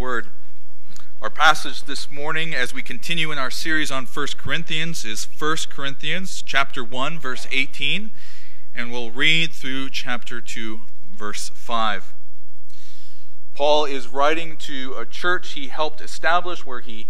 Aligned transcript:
Word. 0.00 0.28
Our 1.20 1.28
passage 1.28 1.82
this 1.82 2.10
morning, 2.10 2.54
as 2.54 2.72
we 2.72 2.80
continue 2.80 3.30
in 3.30 3.36
our 3.36 3.50
series 3.50 3.90
on 3.90 4.06
1 4.06 4.28
Corinthians, 4.38 5.04
is 5.04 5.28
1 5.38 5.56
Corinthians 5.68 6.40
chapter 6.40 6.82
1, 6.82 7.18
verse 7.18 7.46
18, 7.52 8.10
and 8.74 8.90
we'll 8.90 9.10
read 9.10 9.52
through 9.52 9.90
chapter 9.90 10.40
2, 10.40 10.80
verse 11.14 11.50
5. 11.50 12.14
Paul 13.52 13.84
is 13.84 14.08
writing 14.08 14.56
to 14.56 14.94
a 14.94 15.04
church 15.04 15.52
he 15.52 15.68
helped 15.68 16.00
establish 16.00 16.64
where 16.64 16.80
he 16.80 17.06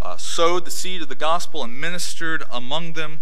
uh, 0.00 0.16
sowed 0.16 0.64
the 0.64 0.72
seed 0.72 1.00
of 1.00 1.08
the 1.08 1.14
gospel 1.14 1.62
and 1.62 1.80
ministered 1.80 2.42
among 2.50 2.94
them, 2.94 3.20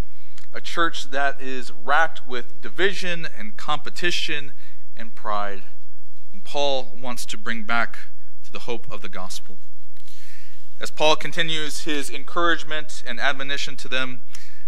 a 0.55 0.63
church 0.63 1.11
that 1.11 1.43
is 1.43 1.73
racked 1.73 2.27
with 2.27 2.63
division 2.63 3.29
and 3.39 3.59
competition 3.59 4.53
and 4.97 5.15
pride. 5.15 5.65
And 6.33 6.43
Paul 6.43 6.97
wants 6.99 7.27
to 7.27 7.37
bring 7.37 7.65
back 7.65 7.99
to 8.51 8.53
the 8.53 8.65
hope 8.65 8.91
of 8.91 9.01
the 9.01 9.09
gospel. 9.09 9.59
As 10.81 10.91
Paul 10.91 11.15
continues 11.15 11.81
his 11.81 12.11
encouragement 12.11 13.03
and 13.07 13.21
admonition 13.21 13.77
to 13.77 13.89
them, 13.89 14.23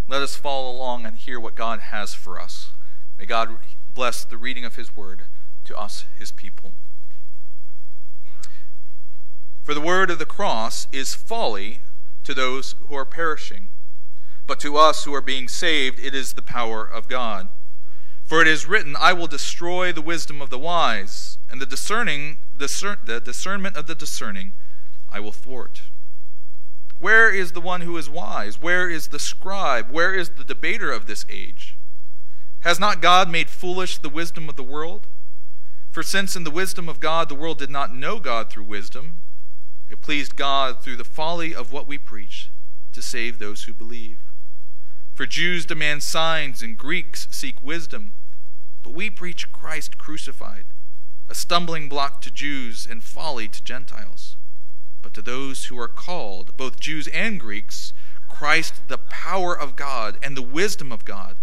let 0.08 0.22
us 0.22 0.36
follow 0.36 0.70
along 0.70 1.04
and 1.04 1.16
hear 1.16 1.40
what 1.40 1.56
God 1.56 1.80
has 1.80 2.14
for 2.14 2.40
us. 2.40 2.70
May 3.18 3.26
God 3.26 3.56
bless 3.94 4.24
the 4.24 4.36
reading 4.36 4.64
of 4.64 4.76
his 4.76 4.96
word 4.96 5.24
to 5.64 5.76
us, 5.76 6.04
his 6.16 6.30
people. 6.30 6.72
For 9.64 9.74
the 9.74 9.80
word 9.80 10.10
of 10.10 10.18
the 10.18 10.26
cross 10.26 10.86
is 10.92 11.14
folly 11.14 11.80
to 12.24 12.34
those 12.34 12.76
who 12.86 12.94
are 12.94 13.04
perishing, 13.04 13.68
but 14.46 14.60
to 14.60 14.76
us 14.76 15.04
who 15.04 15.14
are 15.14 15.20
being 15.20 15.48
saved, 15.48 15.98
it 15.98 16.14
is 16.14 16.34
the 16.34 16.42
power 16.42 16.84
of 16.84 17.08
God. 17.08 17.48
For 18.32 18.40
it 18.40 18.48
is 18.48 18.66
written, 18.66 18.96
I 18.98 19.12
will 19.12 19.26
destroy 19.26 19.92
the 19.92 20.00
wisdom 20.00 20.40
of 20.40 20.48
the 20.48 20.58
wise, 20.58 21.36
and 21.50 21.60
the 21.60 21.66
discerning 21.66 22.38
discern, 22.56 22.96
the 23.04 23.20
discernment 23.20 23.76
of 23.76 23.86
the 23.86 23.94
discerning 23.94 24.54
I 25.10 25.20
will 25.20 25.32
thwart. 25.32 25.82
Where 26.98 27.30
is 27.30 27.52
the 27.52 27.60
one 27.60 27.82
who 27.82 27.98
is 27.98 28.08
wise? 28.08 28.58
Where 28.58 28.88
is 28.88 29.08
the 29.08 29.18
scribe? 29.18 29.90
Where 29.90 30.14
is 30.14 30.30
the 30.30 30.44
debater 30.44 30.90
of 30.90 31.04
this 31.04 31.26
age? 31.28 31.76
Has 32.60 32.80
not 32.80 33.02
God 33.02 33.28
made 33.28 33.50
foolish 33.50 33.98
the 33.98 34.08
wisdom 34.08 34.48
of 34.48 34.56
the 34.56 34.62
world? 34.62 35.08
For 35.90 36.02
since 36.02 36.34
in 36.34 36.44
the 36.44 36.50
wisdom 36.50 36.88
of 36.88 37.00
God 37.00 37.28
the 37.28 37.34
world 37.34 37.58
did 37.58 37.68
not 37.68 37.94
know 37.94 38.18
God 38.18 38.48
through 38.48 38.64
wisdom, 38.64 39.20
it 39.90 40.00
pleased 40.00 40.36
God 40.36 40.80
through 40.80 40.96
the 40.96 41.04
folly 41.04 41.54
of 41.54 41.70
what 41.70 41.86
we 41.86 41.98
preach 41.98 42.50
to 42.94 43.02
save 43.02 43.38
those 43.38 43.64
who 43.64 43.74
believe. 43.74 44.20
For 45.14 45.26
Jews 45.26 45.66
demand 45.66 46.02
signs 46.02 46.62
and 46.62 46.78
Greeks 46.78 47.28
seek 47.30 47.60
wisdom 47.60 48.14
but 48.82 48.94
we 48.94 49.10
preach 49.10 49.52
Christ 49.52 49.98
crucified, 49.98 50.64
a 51.28 51.34
stumbling 51.34 51.88
block 51.88 52.20
to 52.22 52.30
Jews 52.30 52.86
and 52.88 53.02
folly 53.02 53.48
to 53.48 53.62
Gentiles. 53.62 54.36
But 55.02 55.14
to 55.14 55.22
those 55.22 55.66
who 55.66 55.78
are 55.78 55.88
called, 55.88 56.56
both 56.56 56.80
Jews 56.80 57.08
and 57.08 57.40
Greeks, 57.40 57.92
Christ 58.28 58.88
the 58.88 58.98
power 58.98 59.58
of 59.58 59.76
God 59.76 60.18
and 60.22 60.36
the 60.36 60.42
wisdom 60.42 60.92
of 60.92 61.04
God. 61.04 61.36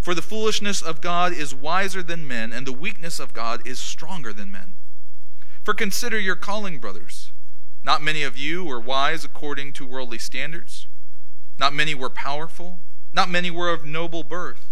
For 0.00 0.14
the 0.14 0.22
foolishness 0.22 0.82
of 0.82 1.00
God 1.00 1.32
is 1.32 1.54
wiser 1.54 2.02
than 2.02 2.26
men, 2.26 2.52
and 2.52 2.66
the 2.66 2.72
weakness 2.72 3.20
of 3.20 3.32
God 3.32 3.64
is 3.66 3.78
stronger 3.78 4.32
than 4.32 4.50
men. 4.50 4.74
For 5.62 5.74
consider 5.74 6.18
your 6.18 6.34
calling, 6.34 6.78
brothers. 6.78 7.32
Not 7.84 8.02
many 8.02 8.22
of 8.22 8.36
you 8.36 8.64
were 8.64 8.80
wise 8.80 9.24
according 9.24 9.72
to 9.74 9.86
worldly 9.86 10.18
standards. 10.18 10.88
Not 11.58 11.72
many 11.72 11.94
were 11.94 12.10
powerful. 12.10 12.80
Not 13.12 13.30
many 13.30 13.50
were 13.50 13.70
of 13.70 13.84
noble 13.84 14.24
birth. 14.24 14.71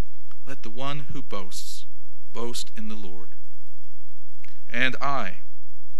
let 0.45 0.63
the 0.63 0.69
one 0.69 1.05
who 1.11 1.21
boasts 1.21 1.85
boast 2.33 2.71
in 2.77 2.87
the 2.87 2.95
Lord. 2.95 3.29
And 4.69 4.95
I, 5.01 5.37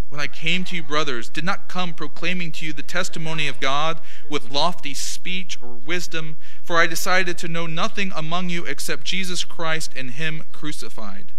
when 0.09 0.21
I 0.21 0.27
came 0.27 0.63
to 0.65 0.75
you, 0.75 0.83
brothers, 0.83 1.29
did 1.29 1.43
not 1.43 1.67
come 1.67 1.93
proclaiming 1.93 2.51
to 2.53 2.65
you 2.65 2.73
the 2.73 2.83
testimony 2.83 3.47
of 3.47 3.59
God 3.59 3.99
with 4.29 4.51
lofty 4.51 4.93
speech 4.93 5.57
or 5.61 5.73
wisdom, 5.73 6.37
for 6.63 6.77
I 6.77 6.87
decided 6.87 7.37
to 7.39 7.47
know 7.47 7.67
nothing 7.67 8.11
among 8.15 8.49
you 8.49 8.65
except 8.65 9.05
Jesus 9.05 9.43
Christ 9.43 9.93
and 9.95 10.11
Him 10.11 10.43
crucified. 10.51 11.31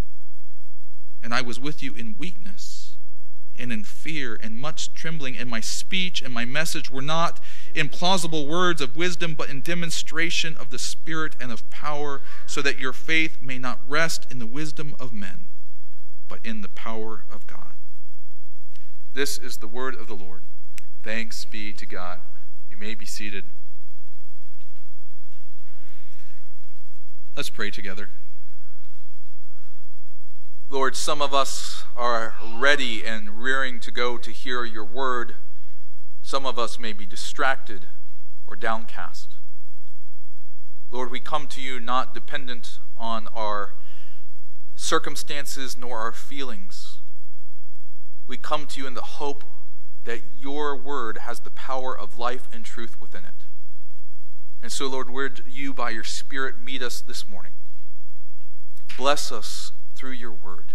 And 1.23 1.33
I 1.33 1.41
was 1.41 1.61
with 1.61 1.83
you 1.83 1.95
in 1.95 2.17
weakness 2.19 2.82
and 3.63 3.73
in 3.73 3.85
fear 3.85 4.39
and 4.43 4.59
much 4.59 4.93
trembling, 4.93 5.39
and 5.39 5.49
my 5.49 5.61
speech 5.61 6.21
and 6.21 6.35
my 6.35 6.45
message 6.45 6.91
were 6.91 7.01
not 7.01 7.41
in 7.75 7.89
plausible 7.89 8.47
words 8.47 8.81
of 8.81 8.97
wisdom, 8.97 9.35
but 9.35 9.49
in 9.49 9.61
demonstration 9.61 10.57
of 10.57 10.71
the 10.71 10.79
Spirit 10.79 11.37
and 11.41 11.53
of 11.53 11.69
power, 11.71 12.21
so 12.45 12.61
that 12.61 12.79
your 12.79 12.93
faith 12.93 13.39
may 13.41 13.59
not 13.59 13.81
rest 13.89 14.27
in 14.31 14.39
the 14.39 14.47
wisdom 14.47 14.95
of 14.99 15.13
men, 15.13 15.47
but 16.29 16.41
in 16.45 16.61
the 16.61 16.69
power 16.69 17.25
of 17.33 17.47
God. 17.47 17.77
This 19.15 19.39
is 19.39 19.59
the 19.59 19.69
word 19.69 19.95
of 19.95 20.09
the 20.09 20.15
Lord. 20.15 20.43
Thanks 21.05 21.45
be 21.45 21.73
to 21.73 21.87
God. 21.87 22.19
You 22.71 22.77
may 22.77 22.95
be 22.95 23.07
seated. 23.07 23.45
Let's 27.37 27.51
pray 27.51 27.71
together. 27.71 28.11
Lord, 30.73 30.97
some 30.97 31.21
of 31.21 31.35
us 31.35 31.85
are 31.95 32.35
ready 32.57 33.05
and 33.05 33.43
rearing 33.43 33.79
to 33.81 33.91
go 33.91 34.17
to 34.17 34.31
hear 34.31 34.65
your 34.65 34.87
word. 34.87 35.37
Some 36.23 36.47
of 36.47 36.59
us 36.59 36.81
may 36.81 36.95
be 36.95 37.05
distracted 37.05 37.89
or 38.47 38.57
downcast. 38.57 39.35
Lord, 40.91 41.11
we 41.11 41.21
come 41.21 41.47
to 41.49 41.61
you 41.61 41.79
not 41.79 42.15
dependent 42.15 42.79
on 42.97 43.29
our 43.35 43.75
circumstances 44.75 45.77
nor 45.77 45.99
our 45.99 46.11
feelings. 46.11 47.01
We 48.27 48.39
come 48.39 48.65
to 48.69 48.81
you 48.81 48.87
in 48.87 48.95
the 48.95 49.03
hope 49.03 49.45
that 50.05 50.23
your 50.41 50.75
word 50.75 51.19
has 51.19 51.41
the 51.41 51.51
power 51.51 51.95
of 51.95 52.19
life 52.19 52.49
and 52.51 52.65
truth 52.65 52.99
within 52.99 53.27
it. 53.27 53.45
And 54.63 54.73
so, 54.73 54.87
Lord, 54.87 55.11
would 55.11 55.43
you, 55.47 55.75
by 55.75 55.91
your 55.91 56.03
Spirit, 56.03 56.59
meet 56.59 56.81
us 56.81 57.03
this 57.03 57.29
morning? 57.29 57.53
Bless 58.97 59.31
us 59.31 59.73
through 60.03 60.11
your 60.11 60.33
word. 60.33 60.73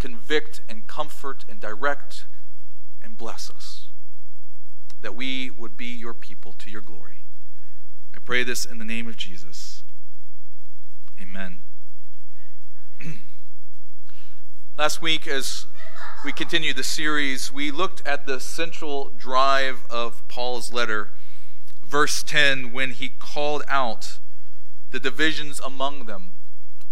Convict 0.00 0.60
and 0.68 0.88
comfort 0.88 1.44
and 1.48 1.60
direct 1.60 2.26
and 3.00 3.16
bless 3.16 3.52
us, 3.52 3.86
that 5.00 5.14
we 5.14 5.48
would 5.48 5.76
be 5.76 5.94
your 5.94 6.12
people 6.12 6.52
to 6.54 6.68
your 6.68 6.80
glory. 6.80 7.18
I 8.16 8.18
pray 8.18 8.42
this 8.42 8.64
in 8.64 8.78
the 8.78 8.84
name 8.84 9.06
of 9.06 9.16
Jesus. 9.16 9.84
Amen. 11.22 11.60
Last 14.76 15.00
week, 15.00 15.28
as 15.28 15.66
we 16.24 16.32
continue 16.32 16.74
the 16.74 16.82
series, 16.82 17.52
we 17.52 17.70
looked 17.70 18.04
at 18.04 18.26
the 18.26 18.40
central 18.40 19.12
drive 19.16 19.86
of 19.88 20.26
Paul's 20.26 20.72
letter, 20.72 21.12
verse 21.80 22.24
10, 22.24 22.72
when 22.72 22.90
he 22.90 23.08
called 23.08 23.62
out 23.68 24.18
the 24.90 24.98
divisions 24.98 25.60
among 25.60 26.06
them 26.06 26.32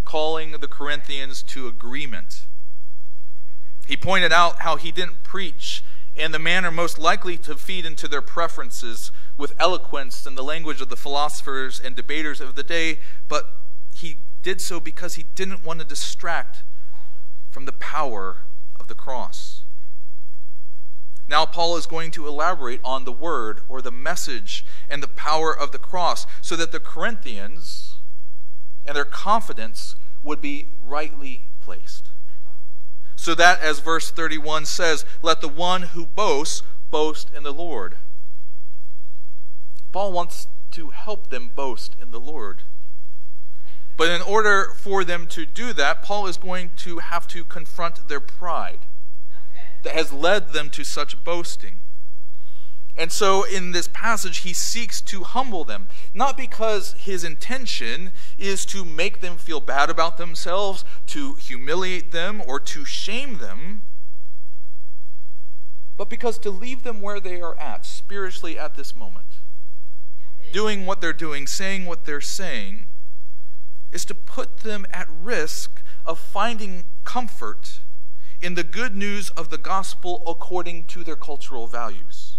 calling 0.04 0.52
the 0.52 0.68
Corinthians 0.68 1.42
to 1.42 1.66
agreement. 1.66 2.46
He 3.86 3.96
pointed 3.96 4.32
out 4.32 4.62
how 4.62 4.76
he 4.76 4.92
didn't 4.92 5.22
preach 5.22 5.84
in 6.14 6.32
the 6.32 6.38
manner 6.38 6.70
most 6.70 6.98
likely 6.98 7.36
to 7.38 7.56
feed 7.56 7.84
into 7.84 8.06
their 8.06 8.22
preferences 8.22 9.10
with 9.36 9.54
eloquence 9.58 10.26
and 10.26 10.38
the 10.38 10.44
language 10.44 10.80
of 10.80 10.88
the 10.88 10.96
philosophers 10.96 11.80
and 11.80 11.96
debaters 11.96 12.40
of 12.40 12.54
the 12.54 12.62
day, 12.62 13.00
but 13.28 13.60
he 13.94 14.18
did 14.42 14.60
so 14.60 14.78
because 14.78 15.14
he 15.14 15.24
didn't 15.34 15.64
want 15.64 15.80
to 15.80 15.86
distract 15.86 16.62
from 17.50 17.64
the 17.64 17.72
power 17.72 18.38
of 18.78 18.88
the 18.88 18.94
cross. 18.94 19.62
Now, 21.26 21.46
Paul 21.46 21.76
is 21.76 21.86
going 21.86 22.10
to 22.12 22.28
elaborate 22.28 22.80
on 22.84 23.04
the 23.04 23.12
word 23.12 23.62
or 23.68 23.80
the 23.80 23.90
message 23.90 24.64
and 24.88 25.02
the 25.02 25.08
power 25.08 25.56
of 25.56 25.72
the 25.72 25.78
cross 25.78 26.26
so 26.42 26.54
that 26.56 26.70
the 26.70 26.80
Corinthians 26.80 27.93
and 28.86 28.96
their 28.96 29.04
confidence 29.04 29.96
would 30.22 30.40
be 30.40 30.68
rightly 30.84 31.44
placed. 31.60 32.10
So 33.16 33.34
that, 33.34 33.60
as 33.60 33.80
verse 33.80 34.10
31 34.10 34.66
says, 34.66 35.04
let 35.22 35.40
the 35.40 35.48
one 35.48 35.82
who 35.82 36.06
boasts 36.06 36.62
boast 36.90 37.30
in 37.34 37.42
the 37.42 37.52
Lord. 37.52 37.96
Paul 39.92 40.12
wants 40.12 40.48
to 40.72 40.90
help 40.90 41.30
them 41.30 41.50
boast 41.54 41.94
in 42.00 42.10
the 42.10 42.20
Lord. 42.20 42.62
But 43.96 44.10
in 44.10 44.22
order 44.22 44.72
for 44.76 45.04
them 45.04 45.26
to 45.28 45.46
do 45.46 45.72
that, 45.72 46.02
Paul 46.02 46.26
is 46.26 46.36
going 46.36 46.72
to 46.78 46.98
have 46.98 47.28
to 47.28 47.44
confront 47.44 48.08
their 48.08 48.20
pride. 48.20 48.80
that 49.84 49.94
has 49.94 50.12
led 50.12 50.52
them 50.52 50.70
to 50.70 50.82
such 50.82 51.22
boasting. 51.24 51.76
And 52.96 53.10
so 53.10 53.42
in 53.42 53.72
this 53.72 53.88
passage, 53.88 54.38
he 54.38 54.52
seeks 54.52 55.00
to 55.02 55.24
humble 55.24 55.64
them, 55.64 55.88
not 56.12 56.36
because 56.36 56.92
his 56.92 57.24
intention 57.24 58.12
is 58.38 58.64
to 58.66 58.84
make 58.84 59.20
them 59.20 59.36
feel 59.36 59.60
bad 59.60 59.90
about 59.90 60.16
themselves, 60.16 60.84
to 61.08 61.34
humiliate 61.34 62.12
them, 62.12 62.40
or 62.46 62.60
to 62.60 62.84
shame 62.84 63.38
them, 63.38 63.82
but 65.96 66.10
because 66.10 66.38
to 66.38 66.50
leave 66.50 66.82
them 66.82 67.00
where 67.00 67.20
they 67.20 67.40
are 67.40 67.58
at, 67.58 67.86
spiritually 67.86 68.58
at 68.58 68.74
this 68.74 68.96
moment, 68.96 69.40
doing 70.52 70.86
what 70.86 71.00
they're 71.00 71.12
doing, 71.12 71.46
saying 71.46 71.86
what 71.86 72.04
they're 72.04 72.20
saying, 72.20 72.86
is 73.92 74.04
to 74.04 74.14
put 74.14 74.58
them 74.58 74.86
at 74.92 75.08
risk 75.08 75.82
of 76.04 76.18
finding 76.18 76.84
comfort 77.04 77.80
in 78.42 78.54
the 78.54 78.64
good 78.64 78.94
news 78.96 79.30
of 79.30 79.50
the 79.50 79.58
gospel 79.58 80.22
according 80.26 80.84
to 80.84 81.04
their 81.04 81.16
cultural 81.16 81.66
values, 81.66 82.33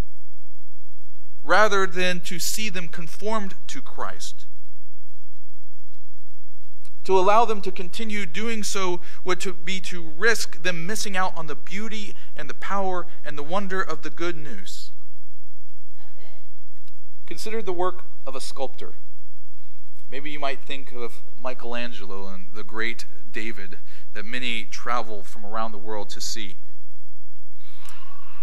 rather 1.45 1.85
than 1.85 2.19
to 2.21 2.39
see 2.39 2.69
them 2.69 2.87
conformed 2.87 3.53
to 3.67 3.81
Christ. 3.81 4.47
To 7.03 7.17
allow 7.19 7.45
them 7.45 7.61
to 7.61 7.71
continue 7.71 8.25
doing 8.25 8.63
so 8.63 8.99
would 9.23 9.39
to 9.41 9.53
be 9.53 9.79
to 9.81 10.01
risk 10.01 10.63
them 10.63 10.87
missing 10.87 11.15
out 11.15 11.37
on 11.37 11.45
the 11.45 11.55
beauty 11.55 12.15
and 12.35 12.49
the 12.49 12.55
power 12.55 13.05
and 13.23 13.37
the 13.37 13.43
wonder 13.43 13.79
of 13.79 14.01
the 14.01 14.09
good 14.09 14.35
news. 14.35 14.91
Consider 17.27 17.61
the 17.61 17.71
work 17.71 18.05
of 18.25 18.35
a 18.35 18.41
sculptor. 18.41 18.93
Maybe 20.09 20.31
you 20.31 20.39
might 20.39 20.61
think 20.61 20.91
of 20.93 21.21
Michelangelo 21.39 22.27
and 22.27 22.47
the 22.53 22.63
great 22.63 23.05
David 23.31 23.77
that 24.13 24.25
many 24.25 24.63
travel 24.63 25.23
from 25.23 25.45
around 25.45 25.73
the 25.73 25.77
world 25.77 26.09
to 26.09 26.21
see. 26.21 26.55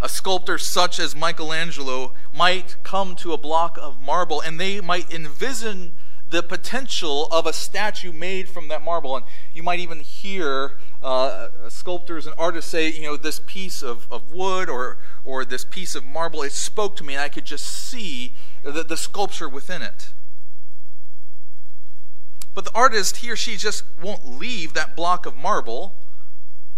A 0.03 0.09
sculptor 0.09 0.59
such 0.59 0.99
as 0.99 1.15
Michelangelo 1.15 2.13
might 2.35 2.77
come 2.83 3.15
to 3.17 3.33
a 3.33 3.39
block 3.39 3.79
of 3.81 4.01
marble 4.01 4.41
and 4.41 4.59
they 4.59 4.81
might 4.81 5.09
envision 5.15 5.93
the 6.29 6.43
potential 6.43 7.29
of 7.31 7.47
a 7.47 7.53
statue 7.53 8.13
made 8.13 8.49
from 8.49 8.67
that 8.67 8.83
marble. 8.83 9.15
And 9.15 9.25
you 9.55 9.63
might 9.63 9.79
even 9.79 10.01
hear 10.01 10.73
uh, 11.03 11.49
sculptors 11.69 12.27
and 12.27 12.35
artists 12.37 12.69
say, 12.69 12.91
you 12.91 13.03
know, 13.03 13.17
this 13.17 13.41
piece 13.47 13.81
of, 13.81 14.09
of 14.11 14.33
wood 14.33 14.69
or, 14.69 14.99
or 15.25 15.45
this 15.45 15.65
piece 15.65 15.95
of 15.95 16.05
marble, 16.05 16.43
it 16.43 16.53
spoke 16.53 16.97
to 16.97 17.05
me, 17.05 17.15
and 17.15 17.23
I 17.23 17.29
could 17.29 17.45
just 17.45 17.67
see 17.67 18.35
the, 18.65 18.83
the 18.83 18.97
sculpture 18.97 19.49
within 19.49 19.83
it. 19.83 20.15
But 22.55 22.65
the 22.65 22.75
artist, 22.75 23.19
he 23.19 23.31
or 23.31 23.37
she 23.37 23.57
just 23.57 23.85
won't 24.03 24.27
leave 24.27 24.73
that 24.75 24.97
block 24.97 25.27
of 25.27 25.37
marble 25.37 26.02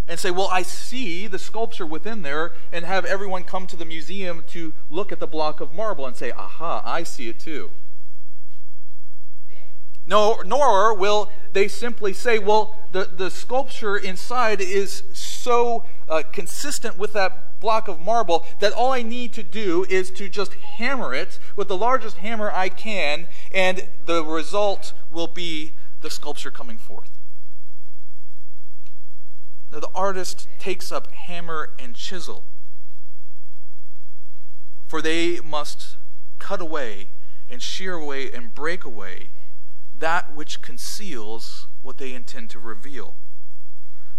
and 0.07 0.19
say, 0.19 0.31
Well, 0.31 0.49
I 0.51 0.63
see 0.63 1.27
the 1.27 1.39
sculpture 1.39 1.87
within 1.87 2.23
there, 2.23 2.53
and 2.73 2.85
have 2.85 3.05
everyone 3.05 3.45
come 3.45 3.67
to 3.69 3.77
the 3.77 3.85
museum 3.85 4.45
to 4.49 4.75
look 4.91 5.13
at 5.13 5.21
the 5.21 5.27
block 5.27 5.61
of 5.61 5.73
marble 5.73 6.07
and 6.07 6.17
say, 6.17 6.31
Aha, 6.33 6.83
I 6.85 7.03
see 7.03 7.29
it 7.29 7.41
too. 7.41 7.71
No, 10.07 10.43
nor 10.45 10.93
will 10.95 11.31
they 11.53 11.69
simply 11.69 12.13
say, 12.13 12.39
Well, 12.39 12.77
the, 12.93 13.09
the 13.11 13.31
sculpture 13.31 13.97
inside 13.97 14.61
is 14.61 15.05
so 15.13 15.85
uh, 16.09 16.23
consistent 16.31 16.99
with 16.99 17.15
that 17.15 17.59
block 17.61 17.89
of 17.89 17.99
marble 17.99 18.45
that 18.61 18.73
all 18.73 18.93
I 18.93 19.01
need 19.01 19.33
to 19.33 19.43
do 19.43 19.87
is 19.89 20.11
to 20.13 20.29
just 20.29 20.53
hammer 20.55 21.15
it 21.15 21.39
with 21.57 21.69
the 21.69 21.77
largest 21.77 22.19
hammer 22.19 22.51
I 22.53 22.69
can, 22.69 23.27
and 23.53 23.89
the 24.05 24.23
result 24.23 24.93
will 25.11 25.29
be 25.29 25.75
the 26.03 26.11
sculpture 26.11 26.51
coming 26.51 26.77
forth. 26.77 27.11
Now, 29.75 29.81
the 29.81 29.91
artist 29.93 30.47
takes 30.61 30.93
up 30.93 31.11
hammer 31.11 31.71
and 31.81 31.97
chisel, 31.97 32.45
for 34.87 35.03
they 35.03 35.41
must 35.41 35.97
cut 36.39 36.61
away 36.61 37.09
and 37.51 37.61
shear 37.61 37.95
away 37.95 38.31
and 38.31 38.55
break 38.55 38.85
away 38.85 39.31
that 39.99 40.33
which 40.33 40.63
conceals 40.63 41.67
what 41.83 41.99
they 41.99 42.13
intend 42.13 42.51
to 42.51 42.61
reveal. 42.61 43.17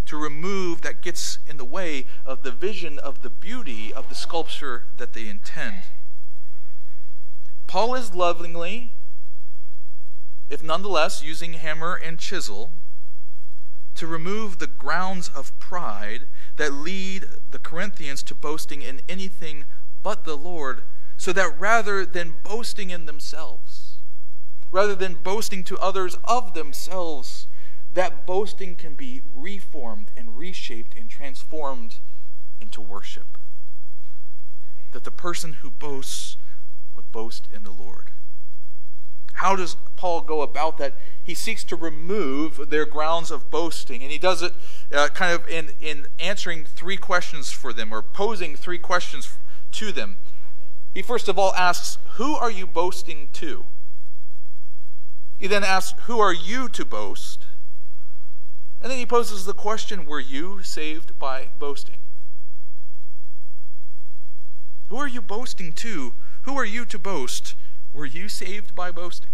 To 0.07 0.18
remove 0.18 0.81
that 0.81 1.02
gets 1.02 1.40
in 1.48 1.56
the 1.56 1.63
way 1.63 2.06
of 2.25 2.44
the 2.44 2.52
vision 2.52 3.00
of 3.00 3.22
the 3.22 3.30
beauty 3.30 3.94
of 3.94 4.10
the 4.10 4.16
sculpture 4.16 4.88
that 4.98 5.13
they 5.13 5.30
intend. 5.30 5.84
Paul 7.66 7.96
is 7.96 8.13
lovingly, 8.13 8.92
if 10.50 10.62
nonetheless 10.62 11.24
using 11.24 11.54
hammer 11.54 11.96
and 11.96 12.19
chisel, 12.19 12.74
to 13.95 14.07
remove 14.07 14.57
the 14.57 14.68
grounds 14.68 15.30
of 15.30 15.57
pride 15.59 16.27
that 16.57 16.74
lead 16.74 17.25
the 17.51 17.59
Corinthians 17.59 18.21
to 18.24 18.36
boasting 18.36 18.81
in 18.81 19.01
anything 19.07 19.65
but 20.03 20.24
the 20.24 20.36
Lord, 20.36 20.83
so 21.18 21.33
that 21.33 21.59
rather 21.59 22.06
than 22.06 22.36
boasting 22.44 22.89
in 22.89 23.06
themselves, 23.06 23.97
rather 24.71 24.95
than 24.95 25.15
boasting 25.15 25.63
to 25.63 25.77
others 25.77 26.18
of 26.25 26.53
themselves, 26.53 27.47
that 27.94 28.25
boasting 28.25 28.75
can 28.75 28.94
be 28.94 29.21
reformed 29.33 30.12
and 30.18 30.38
reshaped 30.38 30.95
and 30.97 31.09
transformed 31.09 31.95
into 32.59 32.81
worship. 32.81 33.38
That 34.92 35.06
the 35.06 35.12
person 35.12 35.53
who 35.53 35.71
boasts 35.71 36.38
would 36.95 37.12
boast 37.12 37.47
in 37.53 37.63
the 37.63 37.71
Lord. 37.71 38.12
How 39.35 39.55
does 39.55 39.75
Paul 39.97 40.21
go 40.21 40.41
about 40.41 40.77
that? 40.77 40.95
He 41.21 41.33
seeks 41.33 41.63
to 41.65 41.75
remove 41.75 42.69
their 42.69 42.85
grounds 42.85 43.31
of 43.31 43.51
boasting, 43.51 44.01
and 44.01 44.11
he 44.11 44.17
does 44.17 44.41
it 44.41 44.53
uh, 44.93 45.09
kind 45.09 45.33
of 45.33 45.47
in, 45.49 45.71
in 45.81 46.07
answering 46.19 46.63
three 46.63 46.97
questions 46.97 47.51
for 47.51 47.73
them 47.73 47.93
or 47.93 48.01
posing 48.01 48.55
three 48.55 48.77
questions 48.77 49.37
to 49.73 49.91
them. 49.91 50.17
He 50.93 51.01
first 51.01 51.27
of 51.27 51.37
all 51.37 51.53
asks, 51.55 51.97
Who 52.13 52.35
are 52.35 52.49
you 52.49 52.65
boasting 52.65 53.27
to? 53.33 53.65
He 55.37 55.47
then 55.47 55.65
asks, 55.65 55.99
Who 56.03 56.19
are 56.19 56.33
you 56.33 56.69
to 56.69 56.85
boast? 56.85 57.45
And 58.81 58.89
then 58.89 58.99
he 58.99 59.05
poses 59.05 59.45
the 59.45 59.53
question, 59.53 60.05
Were 60.05 60.21
you 60.21 60.63
saved 60.63 61.19
by 61.19 61.49
boasting? 61.59 61.97
Who 64.87 64.95
are 64.95 65.07
you 65.07 65.21
boasting 65.21 65.73
to? 65.73 66.13
Who 66.43 66.55
are 66.57 66.65
you 66.65 66.85
to 66.85 66.97
boast? 66.97 67.55
Were 67.95 68.06
you 68.06 68.27
saved 68.27 68.75
by 68.75 68.92
boasting? 68.92 69.30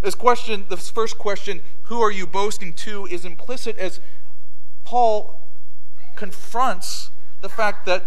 This 0.00 0.14
question, 0.14 0.64
this 0.70 0.90
first 0.90 1.18
question, 1.18 1.60
who 1.82 2.00
are 2.00 2.10
you 2.10 2.26
boasting 2.26 2.72
to, 2.74 3.06
is 3.06 3.26
implicit 3.26 3.76
as 3.76 4.00
Paul 4.84 5.48
confronts 6.16 7.10
the 7.42 7.50
fact 7.50 7.84
that 7.86 8.06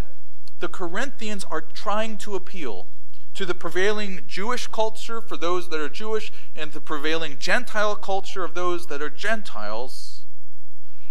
the 0.59 0.67
Corinthians 0.67 1.45
are 1.45 1.61
trying 1.61 2.17
to 2.17 2.35
appeal 2.35 2.87
to 3.35 3.45
the 3.45 3.53
prevailing 3.53 4.21
Jewish 4.27 4.65
culture 4.67 5.21
for 5.21 5.37
those 5.37 5.69
that 5.69 5.79
are 5.79 5.89
Jewish 5.89 6.31
and 6.55 6.71
the 6.71 6.81
prevailing 6.81 7.37
Gentile 7.37 7.95
culture 7.95 8.43
of 8.43 8.55
those 8.55 8.87
that 8.87 9.01
are 9.01 9.09
Gentiles 9.09 10.23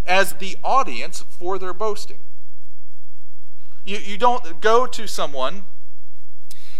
as 0.05 0.33
the 0.33 0.57
audience 0.63 1.23
for 1.29 1.57
their 1.57 1.73
boasting. 1.73 2.19
You, 3.85 3.97
you 3.97 4.17
don't 4.17 4.59
go 4.59 4.85
to 4.87 5.07
someone 5.07 5.63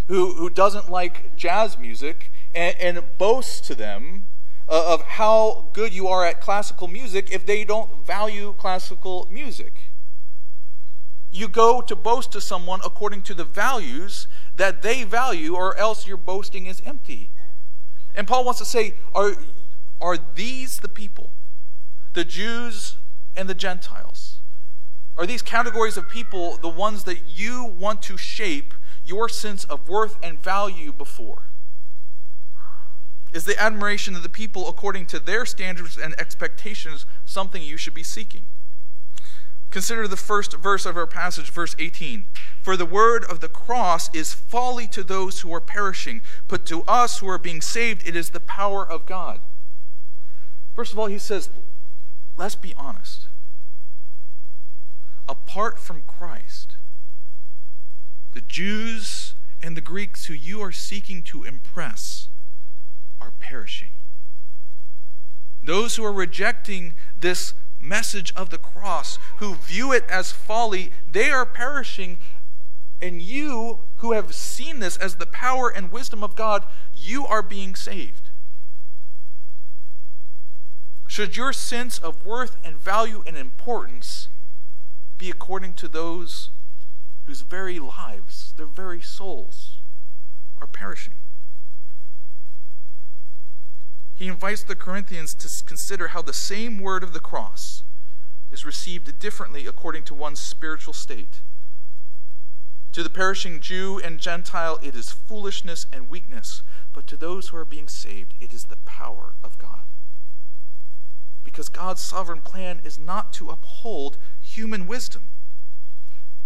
who, 0.08 0.34
who 0.34 0.50
doesn't 0.50 0.90
like 0.90 1.36
jazz 1.36 1.78
music 1.78 2.32
and, 2.54 2.76
and 2.80 3.04
boast 3.18 3.66
to 3.66 3.76
them 3.76 4.28
uh, 4.68 4.94
of 4.94 5.02
how 5.04 5.70
good 5.74 5.94
you 5.94 6.08
are 6.08 6.26
at 6.26 6.42
classical 6.42 6.88
music 6.88 7.30
if 7.32 7.46
they 7.46 7.64
don't 7.64 8.06
value 8.06 8.54
classical 8.58 9.28
music. 9.32 9.92
You 11.32 11.48
go 11.48 11.82
to 11.82 11.96
boast 11.96 12.32
to 12.32 12.42
someone 12.42 12.80
according 12.86 13.24
to 13.24 13.34
the 13.34 13.44
values 13.44 14.28
that 14.56 14.82
they 14.82 15.04
value, 15.04 15.54
or 15.54 15.78
else 15.78 16.08
your 16.08 16.18
boasting 16.18 16.66
is 16.66 16.82
empty. 16.86 17.32
And 18.16 18.26
Paul 18.26 18.46
wants 18.46 18.60
to 18.60 18.66
say, 18.66 18.94
are, 19.14 19.34
are 20.00 20.18
these 20.18 20.80
the 20.80 20.88
people, 20.88 21.32
the 22.14 22.24
Jews 22.24 22.98
and 23.36 23.50
the 23.50 23.54
Gentiles? 23.54 24.40
Are 25.18 25.26
these 25.26 25.42
categories 25.42 25.98
of 25.98 26.08
people 26.08 26.58
the 26.58 26.70
ones 26.70 27.04
that 27.04 27.28
you 27.28 27.66
want 27.66 28.02
to 28.04 28.18
shape 28.18 28.74
your 29.06 29.30
sense 29.30 29.64
of 29.66 29.88
worth 29.88 30.18
and 30.22 30.42
value 30.42 30.92
before? 30.92 31.44
Is 33.34 33.46
the 33.46 33.62
admiration 33.62 34.16
of 34.16 34.24
the 34.24 34.30
people 34.30 34.70
according 34.70 35.08
to 35.08 35.20
their 35.20 35.46
standards 35.46 35.98
and 35.98 36.16
expectations 36.18 37.06
something 37.26 37.62
you 37.62 37.78
should 37.78 37.94
be 37.94 38.04
seeking? 38.04 38.46
Consider 39.70 40.08
the 40.08 40.16
first 40.16 40.56
verse 40.56 40.86
of 40.86 40.96
our 40.96 41.06
passage, 41.06 41.50
verse 41.50 41.76
18. 41.78 42.28
For 42.62 42.78
the 42.78 42.86
word 42.86 43.26
of 43.26 43.42
the 43.42 43.50
cross 43.50 44.10
is 44.16 44.34
folly 44.34 44.88
to 44.88 45.04
those 45.04 45.42
who 45.42 45.54
are 45.54 45.60
perishing, 45.60 46.22
but 46.48 46.66
to 46.68 46.84
us 46.84 47.20
who 47.20 47.28
are 47.28 47.38
being 47.38 47.60
saved, 47.60 48.08
it 48.08 48.16
is 48.16 48.30
the 48.30 48.40
power 48.40 48.90
of 48.90 49.06
God. 49.06 49.42
First 50.74 50.94
of 50.94 51.00
all, 51.00 51.08
he 51.08 51.18
says, 51.18 51.50
let's 52.38 52.56
be 52.56 52.74
honest. 52.78 53.28
Apart 55.28 55.78
from 55.78 56.04
Christ, 56.04 56.75
the 58.36 58.42
Jews 58.42 59.34
and 59.64 59.76
the 59.76 59.82
Greeks 59.82 60.26
who 60.26 60.34
you 60.34 60.62
are 60.62 60.74
seeking 60.74 61.24
to 61.24 61.44
impress 61.44 62.28
are 63.22 63.32
perishing. 63.40 63.92
Those 65.64 65.96
who 65.96 66.04
are 66.04 66.12
rejecting 66.12 66.94
this 67.18 67.54
message 67.80 68.34
of 68.36 68.50
the 68.50 68.58
cross, 68.58 69.18
who 69.38 69.56
view 69.56 69.94
it 69.94 70.04
as 70.10 70.34
folly, 70.34 70.92
they 71.10 71.32
are 71.32 71.46
perishing. 71.46 72.18
And 73.02 73.22
you, 73.22 73.80
who 73.98 74.12
have 74.12 74.36
seen 74.36 74.80
this 74.80 74.98
as 74.98 75.16
the 75.16 75.26
power 75.26 75.70
and 75.70 75.92
wisdom 75.92 76.22
of 76.22 76.36
God, 76.36 76.66
you 76.94 77.26
are 77.26 77.42
being 77.42 77.74
saved. 77.74 78.30
Should 81.08 81.38
your 81.38 81.54
sense 81.54 81.98
of 81.98 82.26
worth 82.26 82.58
and 82.66 82.78
value 82.78 83.24
and 83.26 83.38
importance 83.38 84.28
be 85.18 85.30
according 85.30 85.74
to 85.76 85.88
those 85.88 86.50
whose 87.26 87.42
very 87.42 87.80
lives, 87.80 88.54
their 88.58 88.66
very 88.66 89.02
souls, 89.02 89.80
are 90.62 90.68
perishing? 90.68 91.14
He 94.16 94.28
invites 94.28 94.64
the 94.64 94.76
Corinthians 94.76 95.34
to 95.36 95.66
consider 95.66 96.10
how 96.10 96.22
the 96.22 96.34
same 96.34 96.80
word 96.80 97.04
of 97.04 97.14
the 97.14 97.20
cross 97.20 97.84
is 98.50 98.64
received 98.64 99.20
differently 99.20 99.68
according 99.68 100.04
to 100.04 100.14
one's 100.14 100.40
spiritual 100.40 100.94
state. 100.94 101.42
To 102.94 103.04
the 103.04 103.10
perishing 103.10 103.60
Jew 103.60 104.00
and 104.02 104.22
Gentile, 104.22 104.80
it 104.82 104.96
is 104.96 105.12
foolishness 105.12 105.86
and 105.92 106.10
weakness, 106.10 106.64
but 106.94 107.06
to 107.08 107.18
those 107.18 107.50
who 107.50 107.58
are 107.58 107.66
being 107.66 107.90
saved, 107.90 108.36
it 108.40 108.54
is 108.54 108.66
the 108.66 108.78
power 108.78 109.34
of 109.44 109.58
God. 109.58 109.82
Because 111.44 111.68
God's 111.68 112.02
sovereign 112.02 112.42
plan 112.42 112.80
is 112.86 112.98
not 112.98 113.34
to 113.34 113.50
uphold 113.50 114.18
human 114.40 114.88
wisdom. 114.88 115.24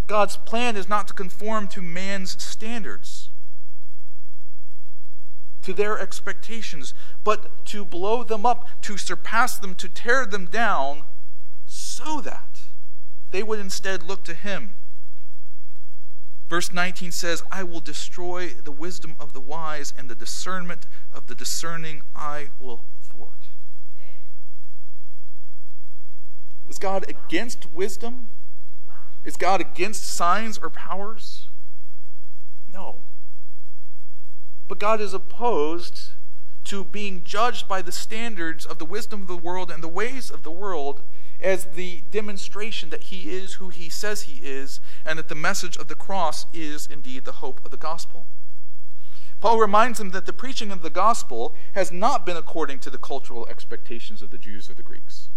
God's 0.09 0.37
plan 0.37 0.75
is 0.75 0.89
not 0.89 1.07
to 1.09 1.13
conform 1.13 1.67
to 1.67 1.83
man's 1.83 2.41
standards 2.41 3.29
to 5.61 5.71
their 5.71 5.99
expectations, 5.99 6.95
but 7.23 7.63
to 7.67 7.85
blow 7.85 8.23
them 8.23 8.43
up, 8.43 8.67
to 8.81 8.97
surpass 8.97 9.59
them, 9.59 9.75
to 9.75 9.87
tear 9.87 10.25
them 10.25 10.47
down, 10.47 11.03
so 11.67 12.21
that 12.21 12.61
they 13.29 13.43
would 13.43 13.59
instead 13.59 14.01
look 14.01 14.23
to 14.23 14.33
Him. 14.33 14.73
Verse 16.49 16.73
19 16.73 17.11
says, 17.11 17.43
I 17.51 17.61
will 17.61 17.79
destroy 17.79 18.47
the 18.47 18.71
wisdom 18.71 19.15
of 19.19 19.33
the 19.33 19.39
wise, 19.39 19.93
and 19.95 20.09
the 20.09 20.15
discernment 20.15 20.87
of 21.13 21.27
the 21.27 21.35
discerning 21.35 22.01
I 22.15 22.49
will 22.59 22.83
thwart. 23.03 23.49
Is 26.67 26.79
God 26.79 27.05
against 27.07 27.71
wisdom? 27.71 28.29
Is 29.23 29.35
God 29.35 29.61
against 29.61 30.05
signs 30.05 30.57
or 30.57 30.69
powers? 30.69 31.49
No. 32.71 33.03
But 34.67 34.79
God 34.79 35.01
is 35.01 35.13
opposed 35.13 36.11
to 36.65 36.83
being 36.83 37.23
judged 37.23 37.67
by 37.67 37.81
the 37.81 37.91
standards 37.91 38.65
of 38.65 38.77
the 38.77 38.85
wisdom 38.85 39.21
of 39.23 39.27
the 39.27 39.37
world 39.37 39.71
and 39.71 39.83
the 39.83 39.87
ways 39.87 40.29
of 40.29 40.43
the 40.43 40.51
world 40.51 41.01
as 41.41 41.65
the 41.65 42.03
demonstration 42.11 42.89
that 42.89 43.05
he 43.05 43.31
is 43.31 43.53
who 43.53 43.69
he 43.69 43.89
says 43.89 44.23
he 44.23 44.41
is, 44.43 44.81
and 45.05 45.17
that 45.17 45.29
the 45.29 45.35
message 45.35 45.77
of 45.77 45.87
the 45.87 45.95
cross 45.95 46.45
is 46.53 46.85
indeed 46.85 47.25
the 47.25 47.33
hope 47.33 47.63
of 47.63 47.71
the 47.71 47.77
gospel. 47.77 48.27
Paul 49.39 49.57
reminds 49.57 49.99
them 49.99 50.11
that 50.11 50.25
the 50.25 50.33
preaching 50.33 50.69
of 50.69 50.81
the 50.81 50.89
gospel 50.89 51.55
has 51.73 51.91
not 51.91 52.25
been 52.25 52.35
according 52.35 52.79
to 52.79 52.89
the 52.89 52.97
cultural 52.97 53.47
expectations 53.49 54.21
of 54.21 54.31
the 54.31 54.37
Jews 54.37 54.69
or 54.69 54.73
the 54.73 54.83
Greeks. 54.83 55.29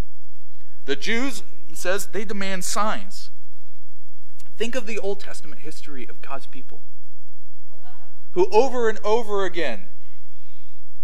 The 0.86 0.96
Jews, 0.96 1.44
he 1.68 1.74
says, 1.74 2.08
they 2.08 2.24
demand 2.24 2.64
signs. 2.64 3.30
Think 4.62 4.76
of 4.76 4.86
the 4.86 5.00
Old 5.00 5.18
Testament 5.18 5.62
history 5.62 6.06
of 6.06 6.22
God's 6.22 6.46
people 6.46 6.82
who 8.34 8.46
over 8.52 8.88
and 8.88 9.00
over 9.02 9.44
again 9.44 9.86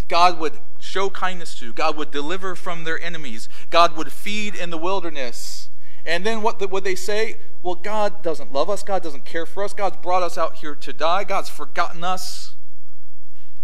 God 0.06 0.38
would 0.38 0.60
show 0.78 1.10
kindness 1.10 1.58
to, 1.58 1.72
God 1.72 1.96
would 1.96 2.12
deliver 2.12 2.54
from 2.54 2.84
their 2.84 3.02
enemies, 3.02 3.48
God 3.70 3.96
would 3.96 4.12
feed 4.12 4.54
in 4.54 4.70
the 4.70 4.78
wilderness. 4.78 5.70
And 6.06 6.24
then 6.24 6.40
what 6.40 6.70
would 6.70 6.84
they 6.84 6.94
say? 6.94 7.38
Well, 7.60 7.74
God 7.74 8.22
doesn't 8.22 8.52
love 8.52 8.70
us, 8.70 8.84
God 8.84 9.02
doesn't 9.02 9.24
care 9.24 9.44
for 9.44 9.64
us, 9.64 9.74
God's 9.74 9.96
brought 9.96 10.22
us 10.22 10.38
out 10.38 10.54
here 10.58 10.76
to 10.76 10.92
die, 10.92 11.24
God's 11.24 11.48
forgotten 11.48 12.04
us. 12.04 12.54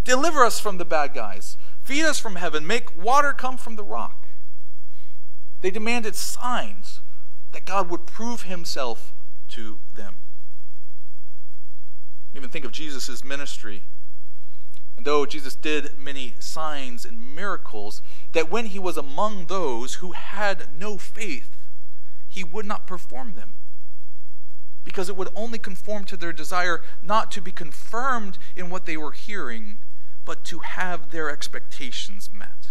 Deliver 0.03 0.45
us 0.45 0.59
from 0.59 0.79
the 0.79 0.85
bad 0.85 1.15
guys, 1.15 1.57
feed 1.85 2.03
us 2.03 2.19
from 2.19 2.35
heaven, 2.35 2.67
make 2.67 3.01
water 3.01 3.33
come 3.33 3.57
from 3.57 3.77
the 3.77 3.85
rock. 3.85 4.27
They 5.61 5.71
demanded 5.71 6.17
signs 6.17 7.01
that 7.53 7.65
God 7.65 7.89
would 7.91 8.07
prove 8.07 8.43
himself 8.43 9.13
to 9.55 9.79
them. 9.95 10.17
Even 12.35 12.51
think 12.51 12.65
of 12.65 12.73
Jesus' 12.73 13.23
ministry. 13.23 13.83
And 14.97 15.07
though 15.07 15.27
Jesus 15.27 15.55
did 15.55 15.99
many 15.99 16.35
signs 16.39 17.05
and 17.05 17.35
miracles, 17.35 18.03
that 18.33 18.51
when 18.51 18.67
he 18.67 18.79
was 18.79 18.97
among 18.97 19.47
those 19.47 19.95
who 19.95 20.13
had 20.13 20.67
no 20.77 20.99
faith, 20.99 21.57
he 22.29 22.43
would 22.45 22.67
not 22.67 22.87
perform 22.87 23.35
them. 23.35 23.55
Because 24.85 25.09
it 25.09 25.17
would 25.17 25.31
only 25.35 25.59
conform 25.59 26.05
to 26.07 26.17
their 26.17 26.33
desire 26.33 26.83
not 27.03 27.31
to 27.33 27.41
be 27.41 27.53
confirmed 27.53 28.39
in 28.57 28.71
what 28.71 28.87
they 28.87 28.97
were 28.97 29.13
hearing, 29.13 29.79
but 30.25 30.45
to 30.45 30.59
have 30.61 31.11
their 31.11 31.31
expectations 31.31 32.29
met. 32.33 32.71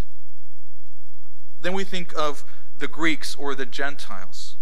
Then 1.61 1.73
we 1.73 1.83
think 1.85 2.13
of 2.17 2.43
the 2.75 2.87
Greeks 2.89 3.35
or 3.35 3.55
the 3.55 3.65
Gentiles, 3.65 4.57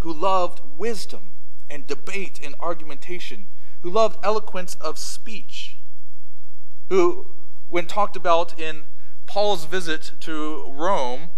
who 0.00 0.12
loved 0.12 0.60
wisdom 0.76 1.30
and 1.68 1.86
debate 1.86 2.40
and 2.42 2.54
argumentation 2.60 3.46
who 3.82 3.90
loved 3.90 4.18
eloquence 4.22 4.74
of 4.76 4.98
speech, 4.98 5.78
who, 6.88 7.26
when 7.68 7.86
talked 7.86 8.16
about 8.16 8.58
in 8.58 8.82
Paul's 9.26 9.64
visit 9.66 10.12
to 10.20 10.70
Rome 10.70 11.30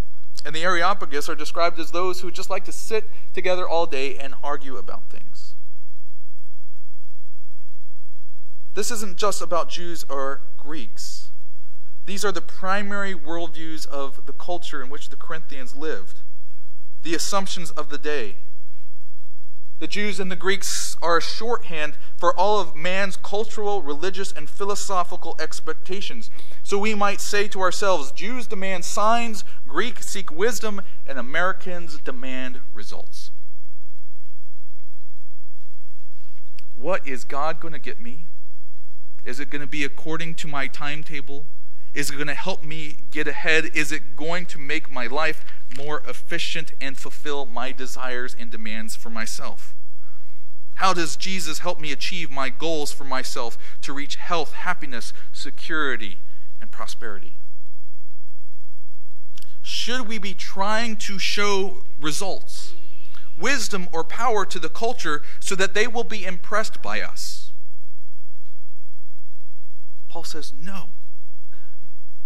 and 0.45 0.55
the 0.55 0.63
Areopagus, 0.63 1.29
are 1.29 1.35
described 1.35 1.79
as 1.79 1.91
those 1.91 2.21
who 2.21 2.31
just 2.31 2.51
like 2.51 2.65
to 2.65 2.73
sit 2.73 3.11
together 3.35 3.69
all 3.69 3.87
day 3.87 4.17
and 4.17 4.35
argue 4.43 4.77
about 4.77 5.11
things. 5.11 5.55
This 8.75 8.91
isn't 8.91 9.19
just 9.19 9.43
about 9.43 9.69
Jews 9.69 10.05
or 10.09 10.43
Greeks. 10.57 11.33
These 12.07 12.25
are 12.25 12.33
the 12.33 12.41
primary 12.41 13.15
worldviews 13.15 13.87
of 13.87 14.25
the 14.25 14.33
culture 14.33 14.83
in 14.83 14.89
which 14.89 15.11
the 15.11 15.17
Corinthians 15.17 15.77
lived, 15.77 16.21
the 17.03 17.15
assumptions 17.15 17.71
of 17.73 17.91
the 17.91 17.99
day. 17.99 18.37
The 19.81 19.89
Jews 19.89 20.21
and 20.21 20.31
the 20.31 20.37
Greeks 20.37 20.95
are 21.01 21.17
a 21.17 21.23
shorthand 21.23 21.97
for 22.19 22.39
all 22.39 22.61
of 22.61 22.77
man's 22.77 23.17
cultural, 23.17 23.81
religious, 23.81 24.31
and 24.31 24.49
philosophical 24.49 25.35
expectations. 25.41 26.31
So 26.63 26.79
we 26.79 26.95
might 26.95 27.19
say 27.19 27.49
to 27.49 27.63
ourselves 27.63 28.13
Jews 28.13 28.47
demand 28.47 28.85
signs, 28.85 29.43
Greeks 29.67 30.07
seek 30.07 30.31
wisdom, 30.31 30.83
and 31.07 31.19
Americans 31.19 31.99
demand 31.99 32.61
results. 32.75 33.31
What 36.75 37.07
is 37.09 37.25
God 37.25 37.59
going 37.59 37.73
to 37.73 37.79
get 37.79 38.01
me? 38.01 38.27
Is 39.25 39.41
it 39.41 39.49
going 39.49 39.61
to 39.63 39.67
be 39.67 39.85
according 39.85 40.35
to 40.37 40.49
my 40.49 40.67
timetable? 40.67 41.47
Is 41.93 42.11
it 42.11 42.15
going 42.15 42.29
to 42.29 42.35
help 42.35 42.63
me 42.63 42.99
get 43.11 43.27
ahead? 43.27 43.71
Is 43.75 43.91
it 43.91 44.15
going 44.17 44.47
to 44.47 44.59
make 44.59 44.91
my 44.91 45.07
life 45.07 45.45
more 45.77 46.03
efficient 46.07 46.73
and 46.81 46.97
fulfill 46.97 47.47
my 47.47 47.73
desires 47.73 48.37
and 48.39 48.51
demands 48.51 48.95
for 48.95 49.11
myself? 49.11 49.75
How 50.75 50.95
does 50.95 51.17
Jesus 51.17 51.59
help 51.59 51.81
me 51.81 51.93
achieve 51.93 52.31
my 52.31 52.49
goals 52.49 52.93
for 52.93 53.05
myself 53.05 53.59
to 53.83 53.93
reach 53.93 54.17
health, 54.17 54.53
happiness, 54.53 55.13
security, 55.33 56.19
and 56.61 56.71
prosperity? 56.71 57.35
Should 59.63 60.09
we 60.09 60.19
be 60.19 60.33
trying 60.33 60.97
to 60.97 61.19
show 61.19 61.85
results, 62.01 62.75
wisdom, 63.39 63.89
or 63.93 64.05
power 64.05 64.47
to 64.47 64.59
the 64.59 64.71
culture 64.71 65.23
so 65.39 65.55
that 65.55 65.75
they 65.75 65.87
will 65.87 66.05
be 66.05 66.25
impressed 66.25 66.81
by 66.81 67.03
us? 67.03 67.53
Paul 70.09 70.25
says, 70.25 70.53
no. 70.59 70.89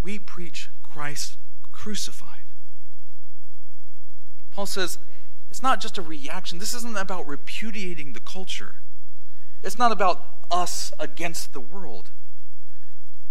We 0.04 0.18
preach 0.18 0.68
Christ 0.82 1.38
crucified. 1.72 2.44
Paul 4.52 4.66
says, 4.66 4.98
it's 5.50 5.62
not 5.62 5.80
just 5.80 5.98
a 5.98 6.02
reaction. 6.02 6.58
This 6.58 6.74
isn't 6.74 6.96
about 6.96 7.26
repudiating 7.26 8.12
the 8.12 8.20
culture. 8.20 8.76
It's 9.62 9.78
not 9.78 9.92
about 9.92 10.24
us 10.50 10.92
against 10.98 11.52
the 11.52 11.60
world. 11.60 12.10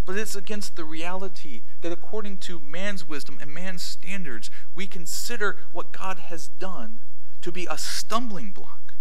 But 0.06 0.18
it's 0.18 0.36
against 0.36 0.76
the 0.76 0.84
reality 0.84 1.62
that 1.82 1.92
according 1.92 2.38
to 2.38 2.60
man's 2.60 3.08
wisdom 3.08 3.38
and 3.40 3.54
man's 3.54 3.84
standards, 3.84 4.50
we 4.74 4.88
consider 4.88 5.58
what 5.72 5.94
God 5.94 6.18
has 6.20 6.48
done 6.48 7.00
to 7.42 7.52
be 7.52 7.68
a 7.70 7.78
stumbling 7.78 8.52
block, 8.52 8.96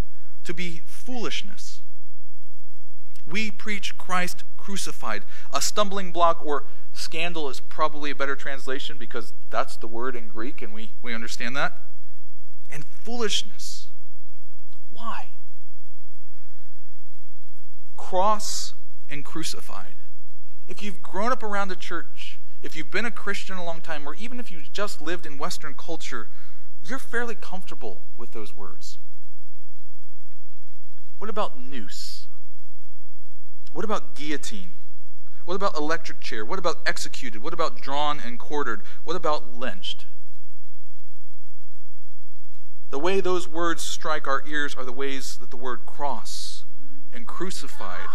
to 0.45 0.53
be 0.53 0.83
foolishness. 0.85 1.81
We 3.27 3.51
preach 3.51 3.97
Christ 3.99 4.45
crucified. 4.57 5.25
A 5.53 5.61
stumbling 5.61 6.13
block 6.13 6.45
or 6.45 6.65
scandal 6.93 7.49
is 7.49 7.61
probably 7.61 8.11
a 8.11 8.15
better 8.15 8.37
translation 8.37 8.99
because 8.99 9.33
that's 9.51 9.77
the 9.77 9.87
word 9.87 10.17
in 10.17 10.29
Greek 10.29 10.63
and 10.63 10.75
we, 10.75 10.91
we 11.03 11.15
understand 11.15 11.57
that 11.57 11.83
and 12.73 12.85
foolishness. 12.85 13.89
Why? 14.91 15.29
Cross 17.97 18.75
and 19.11 19.25
crucified. 19.25 19.95
If 20.67 20.83
you've 20.83 21.03
grown 21.03 21.33
up 21.33 21.43
around 21.43 21.69
the 21.69 21.77
church, 21.77 22.39
if 22.63 22.77
you've 22.77 22.91
been 22.91 23.05
a 23.05 23.11
Christian 23.11 23.57
a 23.57 23.65
long 23.65 23.81
time, 23.81 24.09
or 24.09 24.15
even 24.15 24.41
if 24.41 24.51
you 24.51 24.63
just 24.73 25.03
lived 25.03 25.27
in 25.27 25.37
Western 25.37 25.75
culture, 25.75 26.29
you're 26.85 26.99
fairly 26.99 27.35
comfortable 27.35 28.03
with 28.17 28.33
those 28.33 28.57
words. 28.57 28.99
What 31.19 31.29
about 31.29 31.61
noose? 31.61 32.27
What 33.73 33.85
about 33.85 34.15
guillotine? 34.15 34.75
What 35.45 35.55
about 35.55 35.77
electric 35.77 36.21
chair? 36.21 36.45
What 36.45 36.59
about 36.59 36.79
executed? 36.87 37.43
What 37.43 37.53
about 37.53 37.81
drawn 37.81 38.21
and 38.21 38.39
quartered? 38.39 38.83
What 39.05 39.17
about 39.17 39.55
lynched? 39.55 40.07
The 42.91 42.99
way 42.99 43.21
those 43.21 43.49
words 43.49 43.83
strike 43.83 44.29
our 44.29 44.43
ears 44.47 44.75
are 44.75 44.85
the 44.85 44.93
ways 44.93 45.39
that 45.39 45.51
the 45.51 45.57
word 45.57 45.87
cross 45.87 46.65
and 47.13 47.27
crucified, 47.27 48.09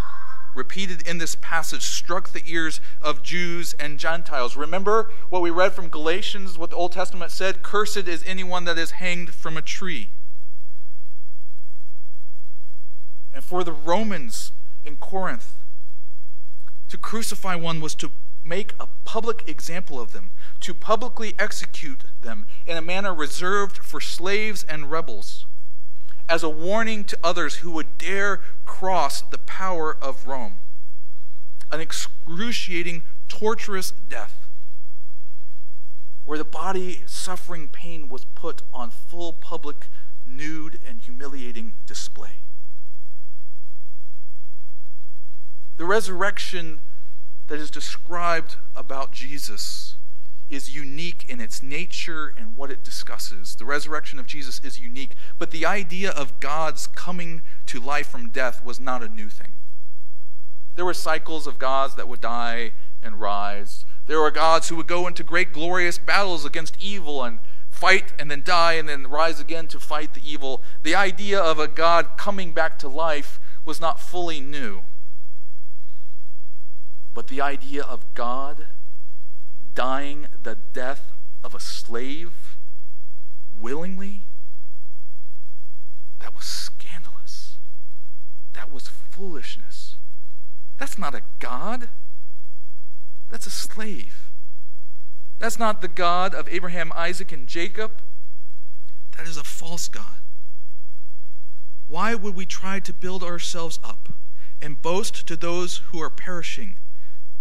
repeated 0.54 1.06
in 1.06 1.18
this 1.18 1.34
passage, 1.34 1.82
struck 1.82 2.30
the 2.30 2.42
ears 2.46 2.80
of 3.02 3.22
Jews 3.22 3.74
and 3.80 3.98
Gentiles. 3.98 4.56
Remember 4.56 5.10
what 5.28 5.42
we 5.42 5.50
read 5.50 5.72
from 5.72 5.88
Galatians, 5.88 6.56
what 6.56 6.70
the 6.70 6.76
Old 6.76 6.92
Testament 6.92 7.32
said? 7.32 7.62
Cursed 7.62 8.08
is 8.08 8.22
anyone 8.24 8.64
that 8.64 8.78
is 8.78 8.92
hanged 8.92 9.34
from 9.34 9.56
a 9.56 9.62
tree. 9.62 10.10
And 13.34 13.44
for 13.44 13.64
the 13.64 13.72
Romans 13.72 14.52
in 14.88 14.96
Corinth, 14.96 15.58
to 16.88 16.96
crucify 16.96 17.54
one 17.54 17.80
was 17.80 17.94
to 17.94 18.10
make 18.42 18.74
a 18.80 18.88
public 19.04 19.46
example 19.46 20.00
of 20.00 20.12
them, 20.12 20.30
to 20.60 20.72
publicly 20.72 21.34
execute 21.38 22.04
them 22.22 22.46
in 22.66 22.76
a 22.76 22.82
manner 22.82 23.14
reserved 23.14 23.78
for 23.78 24.00
slaves 24.00 24.64
and 24.64 24.90
rebels, 24.90 25.44
as 26.26 26.42
a 26.42 26.48
warning 26.48 27.04
to 27.04 27.18
others 27.22 27.56
who 27.56 27.70
would 27.70 27.98
dare 27.98 28.40
cross 28.64 29.20
the 29.20 29.38
power 29.38 29.96
of 30.02 30.26
Rome. 30.26 30.58
An 31.70 31.80
excruciating, 31.80 33.04
torturous 33.28 33.90
death, 33.90 34.46
where 36.24 36.38
the 36.38 36.44
body 36.44 37.02
suffering 37.04 37.68
pain 37.68 38.08
was 38.08 38.24
put 38.24 38.62
on 38.72 38.90
full 38.90 39.34
public, 39.34 39.88
nude, 40.26 40.80
and 40.86 41.02
humiliating 41.02 41.74
display. 41.84 42.40
The 45.78 45.84
resurrection 45.84 46.80
that 47.46 47.60
is 47.60 47.70
described 47.70 48.56
about 48.74 49.12
Jesus 49.12 49.94
is 50.50 50.74
unique 50.74 51.24
in 51.28 51.40
its 51.40 51.62
nature 51.62 52.34
and 52.36 52.56
what 52.56 52.72
it 52.72 52.82
discusses. 52.82 53.54
The 53.54 53.64
resurrection 53.64 54.18
of 54.18 54.26
Jesus 54.26 54.60
is 54.64 54.80
unique, 54.80 55.12
but 55.38 55.52
the 55.52 55.64
idea 55.64 56.10
of 56.10 56.40
God's 56.40 56.88
coming 56.88 57.42
to 57.66 57.78
life 57.78 58.08
from 58.08 58.30
death 58.30 58.64
was 58.64 58.80
not 58.80 59.04
a 59.04 59.08
new 59.08 59.28
thing. 59.28 59.52
There 60.74 60.84
were 60.84 60.94
cycles 60.94 61.46
of 61.46 61.60
gods 61.60 61.94
that 61.94 62.08
would 62.08 62.20
die 62.20 62.72
and 63.00 63.20
rise. 63.20 63.84
There 64.06 64.20
were 64.20 64.32
gods 64.32 64.68
who 64.68 64.76
would 64.76 64.88
go 64.88 65.06
into 65.06 65.22
great 65.22 65.52
glorious 65.52 65.96
battles 65.98 66.44
against 66.44 66.76
evil 66.80 67.22
and 67.22 67.38
fight 67.70 68.12
and 68.18 68.28
then 68.28 68.42
die 68.42 68.72
and 68.72 68.88
then 68.88 69.06
rise 69.06 69.38
again 69.38 69.68
to 69.68 69.78
fight 69.78 70.14
the 70.14 70.28
evil. 70.28 70.60
The 70.82 70.96
idea 70.96 71.38
of 71.38 71.60
a 71.60 71.68
God 71.68 72.16
coming 72.16 72.52
back 72.52 72.80
to 72.80 72.88
life 72.88 73.38
was 73.64 73.80
not 73.80 74.00
fully 74.00 74.40
new. 74.40 74.82
But 77.18 77.26
the 77.26 77.40
idea 77.40 77.82
of 77.82 78.14
God 78.14 78.68
dying 79.74 80.28
the 80.40 80.54
death 80.54 81.16
of 81.42 81.52
a 81.52 81.58
slave 81.58 82.56
willingly, 83.60 84.22
that 86.20 86.32
was 86.32 86.44
scandalous. 86.44 87.56
That 88.52 88.70
was 88.70 88.86
foolishness. 88.86 89.96
That's 90.78 90.96
not 90.96 91.12
a 91.12 91.22
God. 91.40 91.88
That's 93.30 93.48
a 93.48 93.50
slave. 93.50 94.30
That's 95.40 95.58
not 95.58 95.80
the 95.80 95.88
God 95.88 96.36
of 96.36 96.48
Abraham, 96.48 96.92
Isaac, 96.94 97.32
and 97.32 97.48
Jacob. 97.48 98.00
That 99.16 99.26
is 99.26 99.36
a 99.36 99.42
false 99.42 99.88
God. 99.88 100.20
Why 101.88 102.14
would 102.14 102.36
we 102.36 102.46
try 102.46 102.78
to 102.78 102.92
build 102.92 103.24
ourselves 103.24 103.80
up 103.82 104.10
and 104.62 104.80
boast 104.80 105.26
to 105.26 105.34
those 105.34 105.78
who 105.88 106.00
are 106.00 106.10
perishing 106.10 106.76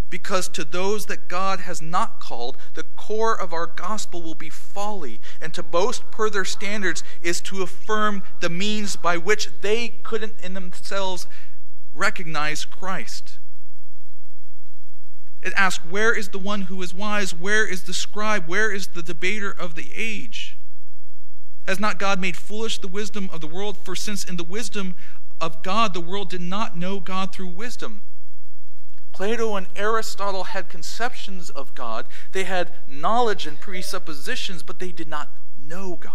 because 0.10 0.48
to 0.50 0.64
those 0.64 1.08
that 1.08 1.28
God 1.28 1.62
has 1.62 1.82
not 1.82 2.20
called, 2.20 2.58
the 2.76 2.84
core 2.84 3.40
of 3.40 3.52
our 3.52 3.68
gospel 3.68 4.22
will 4.22 4.36
be 4.36 4.50
folly. 4.50 5.20
And 5.42 5.54
to 5.54 5.64
boast 5.64 6.10
per 6.12 6.30
their 6.30 6.46
standards 6.46 7.04
is 7.22 7.42
to 7.42 7.62
affirm 7.62 8.24
the 8.40 8.50
means 8.50 8.96
by 8.96 9.18
which 9.18 9.50
they 9.62 9.90
couldn't 10.04 10.40
in 10.42 10.54
themselves 10.54 11.28
recognize 11.94 12.64
Christ. 12.64 13.40
It 15.42 15.54
asks, 15.56 15.86
Where 15.86 16.14
is 16.14 16.30
the 16.30 16.40
one 16.40 16.64
who 16.64 16.82
is 16.82 16.94
wise? 16.94 17.34
Where 17.34 17.66
is 17.66 17.84
the 17.84 17.94
scribe? 17.94 18.48
Where 18.48 18.72
is 18.72 18.88
the 18.88 19.04
debater 19.04 19.52
of 19.52 19.76
the 19.76 19.92
age? 19.94 20.58
Has 21.68 21.80
not 21.80 22.00
God 22.00 22.22
made 22.22 22.38
foolish 22.38 22.80
the 22.80 22.88
wisdom 22.88 23.30
of 23.32 23.42
the 23.42 23.48
world? 23.48 23.78
For 23.78 23.96
since 23.96 24.24
in 24.24 24.38
the 24.38 24.44
wisdom 24.44 24.96
of 25.42 25.62
God 25.64 25.94
the 25.94 26.02
world 26.02 26.30
did 26.30 26.42
not 26.42 26.78
know 26.78 27.00
God 27.00 27.34
through 27.34 27.48
wisdom, 27.48 28.04
Plato 29.18 29.56
and 29.56 29.66
Aristotle 29.76 30.44
had 30.44 30.70
conceptions 30.70 31.50
of 31.50 31.74
God, 31.74 32.06
they 32.34 32.44
had 32.44 32.76
knowledge 32.88 33.48
and 33.48 33.60
presuppositions, 33.60 34.62
but 34.62 34.78
they 34.78 34.92
did 34.92 35.08
not 35.08 35.32
know 35.60 35.96
God. 35.96 36.14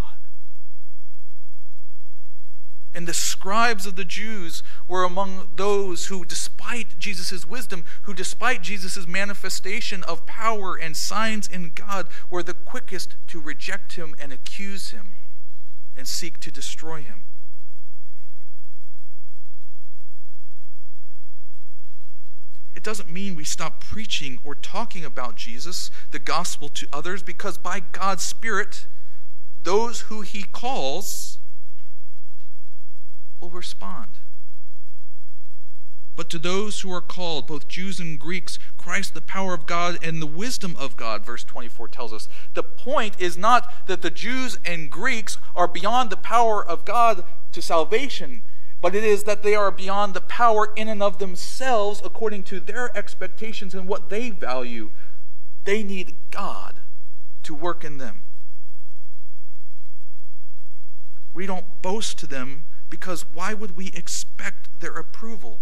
And 2.94 3.08
the 3.08 3.12
scribes 3.12 3.86
of 3.86 3.96
the 3.96 4.04
Jews 4.04 4.62
were 4.86 5.02
among 5.02 5.48
those 5.56 6.06
who, 6.06 6.24
despite 6.24 6.96
Jesus' 7.00 7.44
wisdom, 7.44 7.84
who, 8.02 8.14
despite 8.14 8.62
Jesus' 8.62 9.08
manifestation 9.08 10.04
of 10.04 10.24
power 10.24 10.76
and 10.76 10.96
signs 10.96 11.48
in 11.48 11.72
God, 11.74 12.06
were 12.30 12.44
the 12.44 12.54
quickest 12.54 13.16
to 13.26 13.40
reject 13.40 13.94
him 13.94 14.14
and 14.20 14.32
accuse 14.32 14.90
him 14.90 15.10
and 15.96 16.06
seek 16.06 16.38
to 16.38 16.52
destroy 16.52 17.02
him. 17.02 17.24
It 22.74 22.82
doesn't 22.82 23.10
mean 23.10 23.34
we 23.34 23.44
stop 23.44 23.84
preaching 23.84 24.38
or 24.44 24.54
talking 24.54 25.04
about 25.04 25.36
Jesus, 25.36 25.90
the 26.10 26.18
gospel 26.18 26.68
to 26.70 26.86
others, 26.92 27.22
because 27.22 27.58
by 27.58 27.80
God's 27.80 28.22
Spirit, 28.22 28.86
those 29.62 30.02
who 30.02 30.22
He 30.22 30.42
calls 30.42 31.38
will 33.40 33.50
respond. 33.50 34.08
But 36.14 36.28
to 36.30 36.38
those 36.38 36.80
who 36.80 36.92
are 36.92 37.00
called, 37.00 37.46
both 37.46 37.68
Jews 37.68 37.98
and 37.98 38.18
Greeks, 38.18 38.58
Christ, 38.76 39.14
the 39.14 39.22
power 39.22 39.54
of 39.54 39.66
God 39.66 39.98
and 40.02 40.20
the 40.20 40.26
wisdom 40.26 40.76
of 40.78 40.96
God, 40.96 41.24
verse 41.24 41.42
24 41.42 41.88
tells 41.88 42.12
us. 42.12 42.28
The 42.52 42.62
point 42.62 43.14
is 43.18 43.38
not 43.38 43.86
that 43.86 44.02
the 44.02 44.10
Jews 44.10 44.58
and 44.64 44.90
Greeks 44.90 45.38
are 45.56 45.68
beyond 45.68 46.10
the 46.10 46.18
power 46.18 46.64
of 46.64 46.84
God 46.84 47.24
to 47.52 47.62
salvation 47.62 48.42
but 48.82 48.96
it 48.96 49.04
is 49.04 49.22
that 49.22 49.44
they 49.44 49.54
are 49.54 49.70
beyond 49.70 50.12
the 50.12 50.20
power 50.20 50.72
in 50.76 50.88
and 50.88 51.02
of 51.02 51.18
themselves 51.18 52.02
according 52.04 52.42
to 52.42 52.58
their 52.58 52.94
expectations 52.98 53.74
and 53.74 53.86
what 53.86 54.10
they 54.10 54.28
value. 54.28 54.90
They 55.64 55.84
need 55.84 56.16
God 56.32 56.80
to 57.44 57.54
work 57.54 57.84
in 57.84 57.98
them. 57.98 58.22
We 61.32 61.46
don't 61.46 61.80
boast 61.80 62.18
to 62.18 62.26
them 62.26 62.64
because 62.90 63.24
why 63.32 63.54
would 63.54 63.76
we 63.76 63.86
expect 63.94 64.80
their 64.80 64.96
approval? 64.96 65.60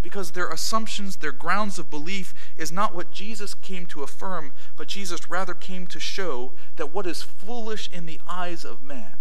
Because 0.00 0.30
their 0.30 0.48
assumptions, 0.48 1.18
their 1.18 1.32
grounds 1.32 1.78
of 1.78 1.90
belief 1.90 2.32
is 2.56 2.72
not 2.72 2.94
what 2.94 3.12
Jesus 3.12 3.52
came 3.54 3.84
to 3.86 4.02
affirm, 4.02 4.54
but 4.74 4.88
Jesus 4.88 5.28
rather 5.28 5.54
came 5.54 5.86
to 5.86 6.00
show 6.00 6.54
that 6.76 6.94
what 6.94 7.06
is 7.06 7.22
foolish 7.22 7.90
in 7.92 8.06
the 8.06 8.20
eyes 8.26 8.64
of 8.64 8.82
man 8.82 9.18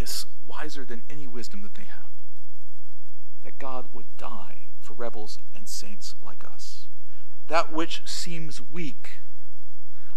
is 0.00 0.26
wiser 0.46 0.84
than 0.84 1.02
any 1.08 1.26
wisdom 1.26 1.62
that 1.62 1.74
they 1.74 1.84
have. 1.84 2.10
That 3.44 3.58
God 3.58 3.88
would 3.92 4.16
die 4.16 4.68
for 4.80 4.94
rebels 4.94 5.38
and 5.54 5.68
saints 5.68 6.14
like 6.24 6.44
us. 6.44 6.86
That 7.48 7.72
which 7.72 8.02
seems 8.04 8.60
weak, 8.60 9.18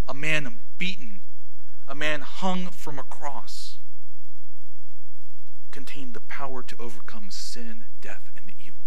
a 0.08 0.14
man 0.14 0.58
beaten, 0.78 1.20
a 1.86 1.94
man 1.94 2.22
hung 2.22 2.66
from 2.66 2.98
a 2.98 3.04
cross, 3.04 3.78
contained 5.70 6.14
the 6.14 6.20
power 6.20 6.62
to 6.62 6.76
overcome 6.78 7.30
sin, 7.30 7.84
death, 8.00 8.30
and 8.36 8.52
evil. 8.58 8.79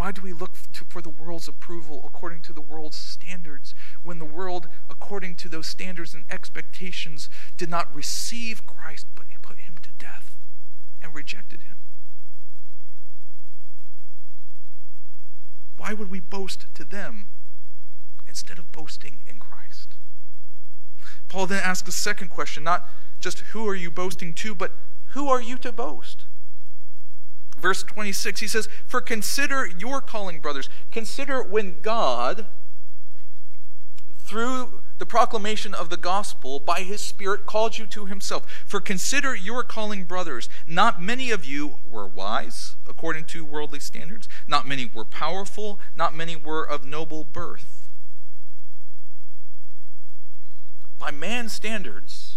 Why 0.00 0.12
do 0.12 0.22
we 0.22 0.32
look 0.32 0.54
to, 0.72 0.84
for 0.88 1.02
the 1.02 1.10
world's 1.10 1.46
approval 1.46 2.02
according 2.06 2.40
to 2.44 2.54
the 2.54 2.62
world's 2.62 2.96
standards 2.96 3.74
when 4.02 4.18
the 4.18 4.24
world, 4.24 4.66
according 4.88 5.34
to 5.34 5.48
those 5.50 5.66
standards 5.66 6.14
and 6.14 6.24
expectations, 6.30 7.28
did 7.58 7.68
not 7.68 7.94
receive 7.94 8.64
Christ 8.64 9.04
but 9.14 9.26
put 9.42 9.58
him 9.58 9.74
to 9.82 9.90
death 9.98 10.38
and 11.02 11.14
rejected 11.14 11.64
him? 11.64 11.76
Why 15.76 15.92
would 15.92 16.10
we 16.10 16.20
boast 16.20 16.68
to 16.76 16.84
them 16.84 17.26
instead 18.26 18.58
of 18.58 18.72
boasting 18.72 19.18
in 19.26 19.38
Christ? 19.38 19.96
Paul 21.28 21.46
then 21.46 21.62
asks 21.62 21.86
a 21.90 21.92
second 21.92 22.30
question 22.30 22.64
not 22.64 22.88
just 23.20 23.40
who 23.52 23.68
are 23.68 23.74
you 23.74 23.90
boasting 23.90 24.32
to, 24.32 24.54
but 24.54 24.72
who 25.08 25.28
are 25.28 25.42
you 25.42 25.58
to 25.58 25.70
boast? 25.70 26.24
Verse 27.60 27.82
26, 27.82 28.40
he 28.40 28.46
says, 28.46 28.68
For 28.86 29.00
consider 29.00 29.66
your 29.66 30.00
calling, 30.00 30.40
brothers. 30.40 30.68
Consider 30.90 31.42
when 31.42 31.80
God 31.80 32.46
through 34.18 34.82
the 34.98 35.06
proclamation 35.06 35.74
of 35.74 35.90
the 35.90 35.96
gospel 35.96 36.60
by 36.60 36.82
his 36.82 37.00
Spirit 37.00 37.46
called 37.46 37.78
you 37.78 37.86
to 37.86 38.06
himself. 38.06 38.46
For 38.64 38.80
consider 38.80 39.34
your 39.34 39.64
calling, 39.64 40.04
brothers. 40.04 40.48
Not 40.66 41.02
many 41.02 41.30
of 41.30 41.44
you 41.44 41.78
were 41.88 42.06
wise, 42.06 42.76
according 42.88 43.24
to 43.24 43.44
worldly 43.44 43.80
standards. 43.80 44.28
Not 44.46 44.68
many 44.68 44.88
were 44.92 45.04
powerful. 45.04 45.80
Not 45.96 46.14
many 46.14 46.36
were 46.36 46.62
of 46.62 46.84
noble 46.84 47.24
birth. 47.24 47.88
By 50.98 51.10
man's 51.10 51.54
standards, 51.54 52.29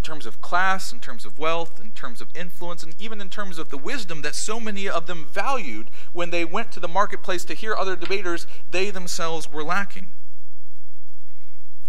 in 0.00 0.02
terms 0.02 0.24
of 0.24 0.40
class, 0.40 0.94
in 0.94 0.98
terms 0.98 1.26
of 1.26 1.38
wealth, 1.38 1.78
in 1.78 1.90
terms 1.90 2.22
of 2.22 2.28
influence, 2.34 2.82
and 2.82 2.94
even 2.98 3.20
in 3.20 3.28
terms 3.28 3.58
of 3.58 3.68
the 3.68 3.76
wisdom 3.76 4.22
that 4.22 4.34
so 4.34 4.58
many 4.58 4.88
of 4.88 5.04
them 5.04 5.26
valued 5.26 5.90
when 6.14 6.30
they 6.30 6.42
went 6.42 6.72
to 6.72 6.80
the 6.80 6.88
marketplace 6.88 7.44
to 7.44 7.52
hear 7.52 7.76
other 7.76 7.96
debaters, 7.96 8.46
they 8.70 8.88
themselves 8.88 9.52
were 9.52 9.62
lacking. 9.62 10.10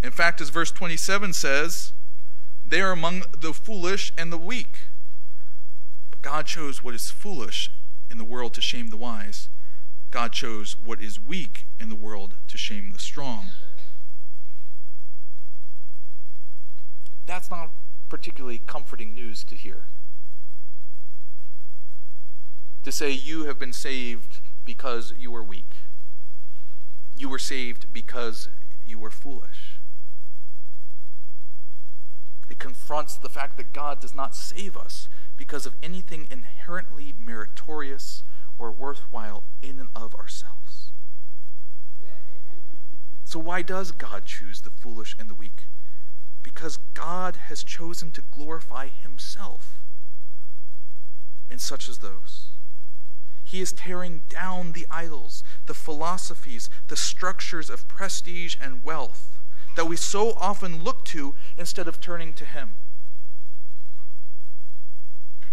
In 0.04 0.12
fact, 0.12 0.42
as 0.42 0.50
verse 0.50 0.74
27 0.74 1.32
says, 1.32 1.94
they 2.66 2.82
are 2.82 2.92
among 2.92 3.24
the 3.40 3.54
foolish 3.54 4.12
and 4.18 4.30
the 4.30 4.38
weak. 4.38 4.80
But 6.10 6.22
God 6.22 6.46
chose 6.46 6.84
what 6.84 6.94
is 6.94 7.10
foolish 7.10 7.72
in 8.10 8.18
the 8.18 8.26
world 8.26 8.54
to 8.56 8.62
shame 8.62 8.90
the 8.90 8.98
wise. 8.98 9.48
God 10.10 10.34
chose 10.34 10.76
what 10.78 11.00
is 11.00 11.18
weak 11.18 11.66
in 11.80 11.88
the 11.88 11.96
world 11.96 12.36
to 12.50 12.58
shame 12.58 12.92
the 12.92 13.00
strong. 13.00 13.46
That's 17.26 17.50
not 17.50 17.72
particularly 18.12 18.58
comforting 18.58 19.16
news 19.16 19.42
to 19.42 19.56
hear. 19.56 19.86
To 22.84 22.92
say 22.92 23.10
you 23.10 23.46
have 23.46 23.58
been 23.58 23.72
saved 23.72 24.42
because 24.66 25.14
you 25.18 25.32
were 25.32 25.42
weak, 25.42 25.76
you 27.16 27.30
were 27.30 27.40
saved 27.40 27.86
because 27.94 28.50
you 28.86 29.00
were 29.00 29.12
foolish. 29.12 29.80
It 32.50 32.60
confronts 32.60 33.16
the 33.16 33.30
fact 33.30 33.56
that 33.56 33.72
God 33.72 34.02
does 34.02 34.14
not 34.14 34.36
save 34.36 34.76
us 34.76 35.08
because 35.38 35.66
of 35.66 35.76
anything 35.82 36.28
inherently 36.30 37.14
meritorious 37.18 38.24
or 38.60 38.74
worthwhile 38.74 39.46
in 39.62 39.80
and 39.80 39.88
of 39.96 40.14
ourselves. 40.16 40.92
So, 43.24 43.40
why 43.40 43.62
does 43.62 43.94
God 43.94 44.26
choose 44.26 44.60
the 44.64 44.70
foolish 44.70 45.16
and 45.18 45.30
the 45.30 45.34
weak? 45.34 45.68
Because 46.44 46.78
God 46.94 47.36
has 47.48 47.64
chosen 47.64 48.12
to 48.12 48.24
glorify 48.32 48.88
himself 48.88 49.80
in 51.50 51.60
such 51.60 51.90
as 51.90 52.00
those. 52.00 52.50
He 53.44 53.62
is 53.62 53.74
tearing 53.74 54.22
down 54.30 54.72
the 54.72 54.88
idols, 54.90 55.44
the 55.66 55.74
philosophies, 55.74 56.70
the 56.88 56.96
structures 56.96 57.70
of 57.70 57.88
prestige 57.88 58.56
and 58.62 58.84
wealth 58.84 59.32
that 59.76 59.88
we 59.88 59.96
so 59.96 60.34
often 60.34 60.84
look 60.84 61.06
to 61.06 61.36
instead 61.58 61.88
of 61.88 62.00
turning 62.00 62.34
to 62.34 62.46
Him. 62.46 62.72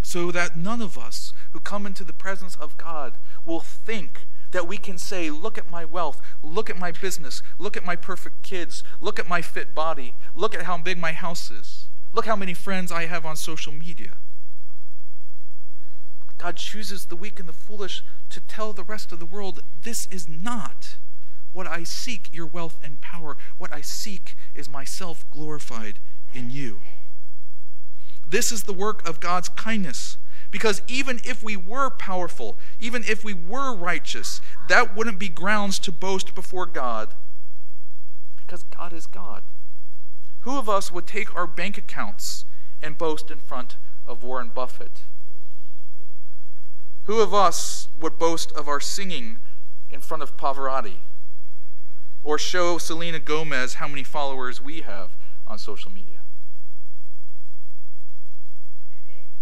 So 0.02 0.30
that 0.30 0.56
none 0.56 0.80
of 0.80 0.96
us 0.96 1.32
who 1.52 1.60
come 1.60 1.86
into 1.86 2.04
the 2.04 2.12
presence 2.12 2.56
of 2.56 2.78
God 2.78 3.18
will 3.44 3.60
think 3.60 4.26
that 4.50 4.66
we 4.66 4.76
can 4.78 4.98
say, 4.98 5.30
Look 5.30 5.58
at 5.58 5.70
my 5.70 5.84
wealth, 5.84 6.20
look 6.42 6.70
at 6.70 6.78
my 6.78 6.92
business, 6.92 7.42
look 7.58 7.76
at 7.76 7.84
my 7.84 7.96
perfect 7.96 8.42
kids, 8.42 8.82
look 9.00 9.18
at 9.18 9.28
my 9.28 9.42
fit 9.42 9.74
body, 9.74 10.14
look 10.34 10.54
at 10.54 10.62
how 10.62 10.78
big 10.78 10.98
my 10.98 11.12
house 11.12 11.50
is, 11.50 11.86
look 12.12 12.26
how 12.26 12.36
many 12.36 12.54
friends 12.54 12.90
I 12.90 13.06
have 13.06 13.26
on 13.26 13.36
social 13.36 13.72
media. 13.72 14.14
God 16.38 16.56
chooses 16.56 17.06
the 17.06 17.16
weak 17.16 17.40
and 17.40 17.48
the 17.48 17.52
foolish 17.52 18.04
to 18.30 18.40
tell 18.40 18.72
the 18.72 18.84
rest 18.84 19.12
of 19.12 19.18
the 19.18 19.26
world, 19.26 19.62
This 19.82 20.06
is 20.06 20.28
not 20.28 20.96
what 21.52 21.66
I 21.66 21.82
seek, 21.82 22.28
your 22.32 22.46
wealth 22.46 22.78
and 22.82 23.00
power. 23.00 23.36
What 23.58 23.72
I 23.72 23.80
seek 23.80 24.36
is 24.54 24.68
myself 24.68 25.28
glorified 25.30 25.98
in 26.32 26.50
you. 26.50 26.80
This 28.26 28.52
is 28.52 28.64
the 28.64 28.72
work 28.72 29.06
of 29.08 29.20
God's 29.20 29.48
kindness 29.48 30.18
because 30.50 30.82
even 30.88 31.20
if 31.24 31.42
we 31.42 31.56
were 31.56 31.90
powerful, 31.90 32.58
even 32.80 33.04
if 33.04 33.22
we 33.22 33.34
were 33.34 33.74
righteous, 33.74 34.40
that 34.68 34.96
wouldn't 34.96 35.18
be 35.18 35.28
grounds 35.28 35.78
to 35.80 35.92
boast 35.92 36.34
before 36.34 36.66
God. 36.66 37.14
Because 38.36 38.62
God 38.62 38.92
is 38.92 39.06
God. 39.06 39.42
Who 40.40 40.56
of 40.56 40.68
us 40.68 40.90
would 40.90 41.06
take 41.06 41.34
our 41.34 41.46
bank 41.46 41.76
accounts 41.76 42.44
and 42.80 42.96
boast 42.96 43.30
in 43.30 43.38
front 43.38 43.76
of 44.06 44.22
Warren 44.22 44.50
Buffett? 44.54 45.02
Who 47.04 47.20
of 47.20 47.34
us 47.34 47.88
would 47.98 48.18
boast 48.18 48.52
of 48.52 48.68
our 48.68 48.80
singing 48.80 49.38
in 49.90 50.00
front 50.00 50.22
of 50.22 50.36
Pavarotti? 50.36 50.98
Or 52.22 52.38
show 52.38 52.78
Selena 52.78 53.18
Gomez 53.18 53.74
how 53.74 53.88
many 53.88 54.02
followers 54.02 54.60
we 54.60 54.80
have 54.80 55.16
on 55.46 55.58
social 55.58 55.90
media? 55.90 56.17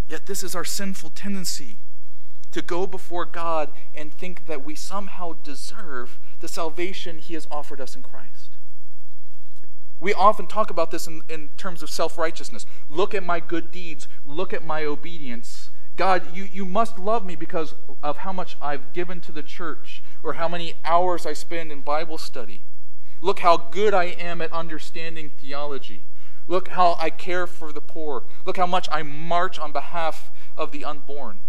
Yet 0.07 0.25
this 0.25 0.43
is 0.43 0.55
our 0.55 0.65
sinful 0.65 1.11
tendency 1.11 1.77
to 2.51 2.61
go 2.61 2.87
before 2.87 3.25
God 3.25 3.71
and 3.93 4.13
think 4.13 4.45
that 4.45 4.63
we 4.63 4.73
somehow 4.73 5.33
deserve 5.43 6.17
the 6.39 6.47
salvation 6.47 7.19
He 7.19 7.33
has 7.33 7.47
offered 7.51 7.81
us 7.81 7.95
in 7.95 8.01
Christ. 8.01 8.51
We 9.99 10.13
often 10.13 10.47
talk 10.47 10.69
about 10.69 10.91
this 10.91 11.07
in, 11.07 11.23
in 11.27 11.49
terms 11.57 11.81
of 11.81 11.89
self 11.89 12.17
righteousness. 12.17 12.65
Look 12.89 13.13
at 13.13 13.23
my 13.23 13.39
good 13.39 13.71
deeds, 13.71 14.07
look 14.25 14.53
at 14.53 14.63
my 14.63 14.85
obedience. 14.85 15.71
God, 15.97 16.35
you, 16.35 16.47
you 16.51 16.63
must 16.63 16.99
love 16.99 17.25
me 17.25 17.35
because 17.35 17.73
of 18.03 18.17
how 18.17 18.31
much 18.31 18.55
I've 18.61 18.93
given 18.93 19.19
to 19.21 19.31
the 19.31 19.41
church 19.41 20.03
or 20.21 20.33
how 20.33 20.47
many 20.47 20.75
hours 20.85 21.25
I 21.25 21.33
spend 21.33 21.71
in 21.71 21.81
Bible 21.81 22.19
study. 22.19 22.61
Look 23.19 23.39
how 23.39 23.57
good 23.57 23.95
I 23.95 24.05
am 24.05 24.39
at 24.41 24.53
understanding 24.53 25.31
theology. 25.41 26.03
Look 26.47 26.69
how 26.69 26.95
I 26.97 27.09
care 27.09 27.45
for 27.45 27.73
the 27.73 27.81
poor. 27.81 28.23
Look 28.45 28.57
how 28.57 28.65
much 28.65 28.87
I 28.91 29.03
march 29.03 29.59
on 29.59 29.73
behalf 29.73 30.31
of 30.55 30.71
the 30.71 30.85
unborn. 30.85 31.39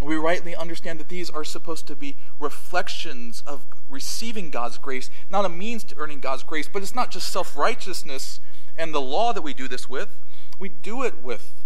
We 0.00 0.16
rightly 0.16 0.54
understand 0.54 1.00
that 1.00 1.08
these 1.08 1.30
are 1.30 1.44
supposed 1.44 1.86
to 1.86 1.96
be 1.96 2.16
reflections 2.38 3.42
of 3.46 3.66
receiving 3.88 4.50
God's 4.50 4.78
grace, 4.78 5.10
not 5.30 5.44
a 5.44 5.48
means 5.48 5.84
to 5.84 5.98
earning 5.98 6.20
God's 6.20 6.42
grace. 6.42 6.68
But 6.68 6.82
it's 6.82 6.94
not 6.94 7.10
just 7.10 7.30
self 7.30 7.56
righteousness 7.56 8.40
and 8.76 8.94
the 8.94 9.00
law 9.00 9.32
that 9.32 9.42
we 9.42 9.54
do 9.54 9.68
this 9.68 9.88
with. 9.88 10.18
We 10.58 10.68
do 10.68 11.02
it 11.02 11.22
with 11.22 11.64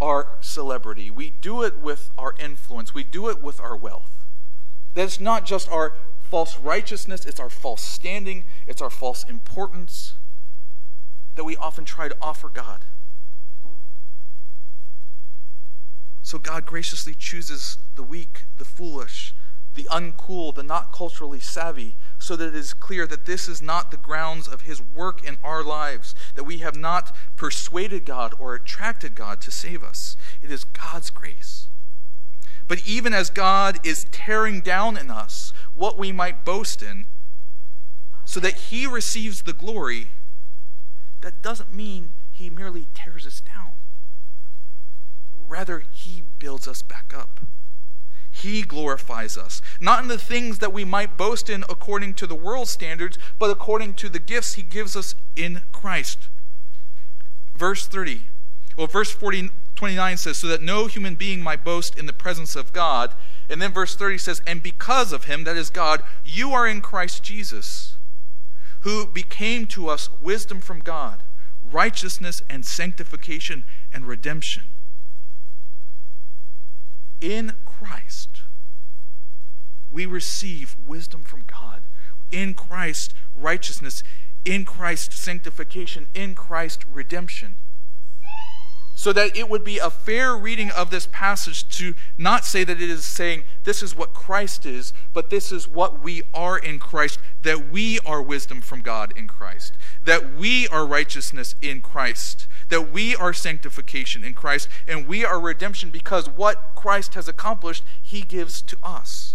our 0.00 0.36
celebrity, 0.40 1.10
we 1.10 1.30
do 1.30 1.62
it 1.62 1.78
with 1.78 2.10
our 2.18 2.34
influence, 2.38 2.92
we 2.92 3.04
do 3.04 3.28
it 3.28 3.40
with 3.40 3.60
our 3.60 3.76
wealth. 3.76 4.24
That 4.94 5.04
it's 5.04 5.20
not 5.20 5.46
just 5.46 5.70
our 5.70 5.94
false 6.20 6.58
righteousness, 6.58 7.24
it's 7.24 7.38
our 7.38 7.50
false 7.50 7.82
standing, 7.82 8.44
it's 8.66 8.82
our 8.82 8.90
false 8.90 9.22
importance 9.24 10.14
that 11.34 11.44
we 11.44 11.56
often 11.56 11.84
try 11.84 12.08
to 12.08 12.16
offer 12.20 12.48
God. 12.48 12.84
So 16.22 16.38
God 16.38 16.64
graciously 16.64 17.14
chooses 17.14 17.78
the 17.96 18.02
weak, 18.02 18.46
the 18.56 18.64
foolish, 18.64 19.34
the 19.74 19.84
uncool, 19.84 20.54
the 20.54 20.62
not 20.62 20.92
culturally 20.92 21.40
savvy, 21.40 21.96
so 22.18 22.36
that 22.36 22.48
it 22.48 22.54
is 22.54 22.74
clear 22.74 23.06
that 23.06 23.26
this 23.26 23.48
is 23.48 23.60
not 23.60 23.90
the 23.90 23.96
grounds 23.96 24.46
of 24.46 24.62
His 24.62 24.80
work 24.80 25.24
in 25.24 25.36
our 25.42 25.64
lives, 25.64 26.14
that 26.34 26.44
we 26.44 26.58
have 26.58 26.76
not 26.76 27.14
persuaded 27.36 28.04
God 28.04 28.34
or 28.38 28.54
attracted 28.54 29.14
God 29.14 29.40
to 29.40 29.50
save 29.50 29.82
us. 29.82 30.16
It 30.40 30.50
is 30.50 30.64
God's 30.64 31.10
grace. 31.10 31.68
But 32.68 32.86
even 32.86 33.12
as 33.12 33.28
God 33.28 33.78
is 33.84 34.06
tearing 34.12 34.60
down 34.60 34.96
in 34.96 35.10
us 35.10 35.52
what 35.74 35.98
we 35.98 36.12
might 36.12 36.44
boast 36.44 36.82
in, 36.82 37.06
so 38.24 38.38
that 38.40 38.54
He 38.54 38.86
receives 38.86 39.42
the 39.42 39.52
glory, 39.52 40.08
that 41.22 41.42
doesn't 41.42 41.72
mean 41.72 42.12
he 42.30 42.50
merely 42.50 42.88
tears 42.94 43.26
us 43.26 43.40
down. 43.40 43.72
Rather, 45.48 45.84
he 45.90 46.22
builds 46.38 46.68
us 46.68 46.82
back 46.82 47.12
up. 47.16 47.40
He 48.30 48.62
glorifies 48.62 49.36
us, 49.36 49.60
not 49.78 50.02
in 50.02 50.08
the 50.08 50.18
things 50.18 50.58
that 50.60 50.72
we 50.72 50.84
might 50.84 51.18
boast 51.18 51.50
in 51.50 51.64
according 51.68 52.14
to 52.14 52.26
the 52.26 52.34
world's 52.34 52.70
standards, 52.70 53.18
but 53.38 53.50
according 53.50 53.94
to 53.94 54.08
the 54.08 54.18
gifts 54.18 54.54
he 54.54 54.62
gives 54.62 54.96
us 54.96 55.14
in 55.36 55.62
Christ. 55.70 56.30
Verse 57.54 57.86
30, 57.86 58.22
well, 58.76 58.86
verse 58.86 59.10
40, 59.10 59.50
29 59.76 60.16
says, 60.16 60.38
So 60.38 60.46
that 60.46 60.62
no 60.62 60.86
human 60.86 61.14
being 61.14 61.42
might 61.42 61.64
boast 61.64 61.98
in 61.98 62.06
the 62.06 62.12
presence 62.14 62.56
of 62.56 62.72
God. 62.72 63.14
And 63.50 63.60
then 63.60 63.72
verse 63.72 63.94
30 63.94 64.16
says, 64.16 64.40
And 64.46 64.62
because 64.62 65.12
of 65.12 65.24
him, 65.24 65.44
that 65.44 65.58
is 65.58 65.68
God, 65.68 66.02
you 66.24 66.52
are 66.52 66.66
in 66.66 66.80
Christ 66.80 67.22
Jesus 67.22 67.96
who 68.82 69.06
became 69.06 69.66
to 69.66 69.88
us 69.88 70.08
wisdom 70.20 70.60
from 70.60 70.80
God, 70.80 71.22
righteousness 71.62 72.42
and 72.50 72.64
sanctification 72.64 73.64
and 73.92 74.06
redemption. 74.06 74.64
In 77.20 77.54
Christ, 77.64 78.42
we 79.90 80.06
receive 80.06 80.76
wisdom 80.84 81.22
from 81.22 81.44
God. 81.46 81.82
In 82.32 82.54
Christ, 82.54 83.14
righteousness. 83.36 84.02
In 84.44 84.64
Christ, 84.64 85.12
sanctification. 85.12 86.06
In 86.14 86.34
Christ, 86.34 86.84
redemption. 86.92 87.56
So 89.02 89.12
that 89.12 89.36
it 89.36 89.48
would 89.48 89.64
be 89.64 89.78
a 89.78 89.90
fair 89.90 90.36
reading 90.36 90.70
of 90.70 90.90
this 90.90 91.08
passage 91.10 91.68
to 91.68 91.92
not 92.16 92.44
say 92.44 92.62
that 92.62 92.80
it 92.80 92.88
is 92.88 93.04
saying 93.04 93.42
this 93.64 93.82
is 93.82 93.96
what 93.96 94.14
Christ 94.14 94.64
is, 94.64 94.92
but 95.12 95.28
this 95.28 95.50
is 95.50 95.66
what 95.66 96.00
we 96.00 96.22
are 96.32 96.56
in 96.56 96.78
Christ, 96.78 97.18
that 97.42 97.68
we 97.72 97.98
are 98.06 98.22
wisdom 98.22 98.60
from 98.60 98.80
God 98.80 99.12
in 99.16 99.26
Christ, 99.26 99.72
that 100.04 100.34
we 100.34 100.68
are 100.68 100.86
righteousness 100.86 101.56
in 101.60 101.80
Christ, 101.80 102.46
that 102.68 102.92
we 102.92 103.16
are 103.16 103.32
sanctification 103.32 104.22
in 104.22 104.34
Christ, 104.34 104.68
and 104.86 105.08
we 105.08 105.24
are 105.24 105.40
redemption 105.40 105.90
because 105.90 106.28
what 106.28 106.76
Christ 106.76 107.14
has 107.14 107.26
accomplished, 107.26 107.82
he 108.00 108.20
gives 108.20 108.62
to 108.62 108.76
us. 108.84 109.34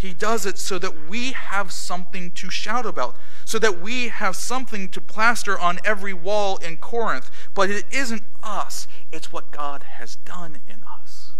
He 0.00 0.14
does 0.14 0.46
it 0.46 0.56
so 0.56 0.78
that 0.78 1.10
we 1.10 1.32
have 1.32 1.70
something 1.70 2.30
to 2.30 2.48
shout 2.48 2.86
about, 2.86 3.16
so 3.44 3.58
that 3.58 3.82
we 3.82 4.08
have 4.08 4.34
something 4.34 4.88
to 4.88 4.98
plaster 4.98 5.58
on 5.58 5.78
every 5.84 6.14
wall 6.14 6.56
in 6.56 6.78
Corinth. 6.78 7.30
But 7.52 7.68
it 7.68 7.84
isn't 7.90 8.22
us, 8.42 8.86
it's 9.10 9.30
what 9.30 9.50
God 9.50 9.82
has 9.82 10.16
done 10.16 10.60
in 10.66 10.82
us. 11.00 11.32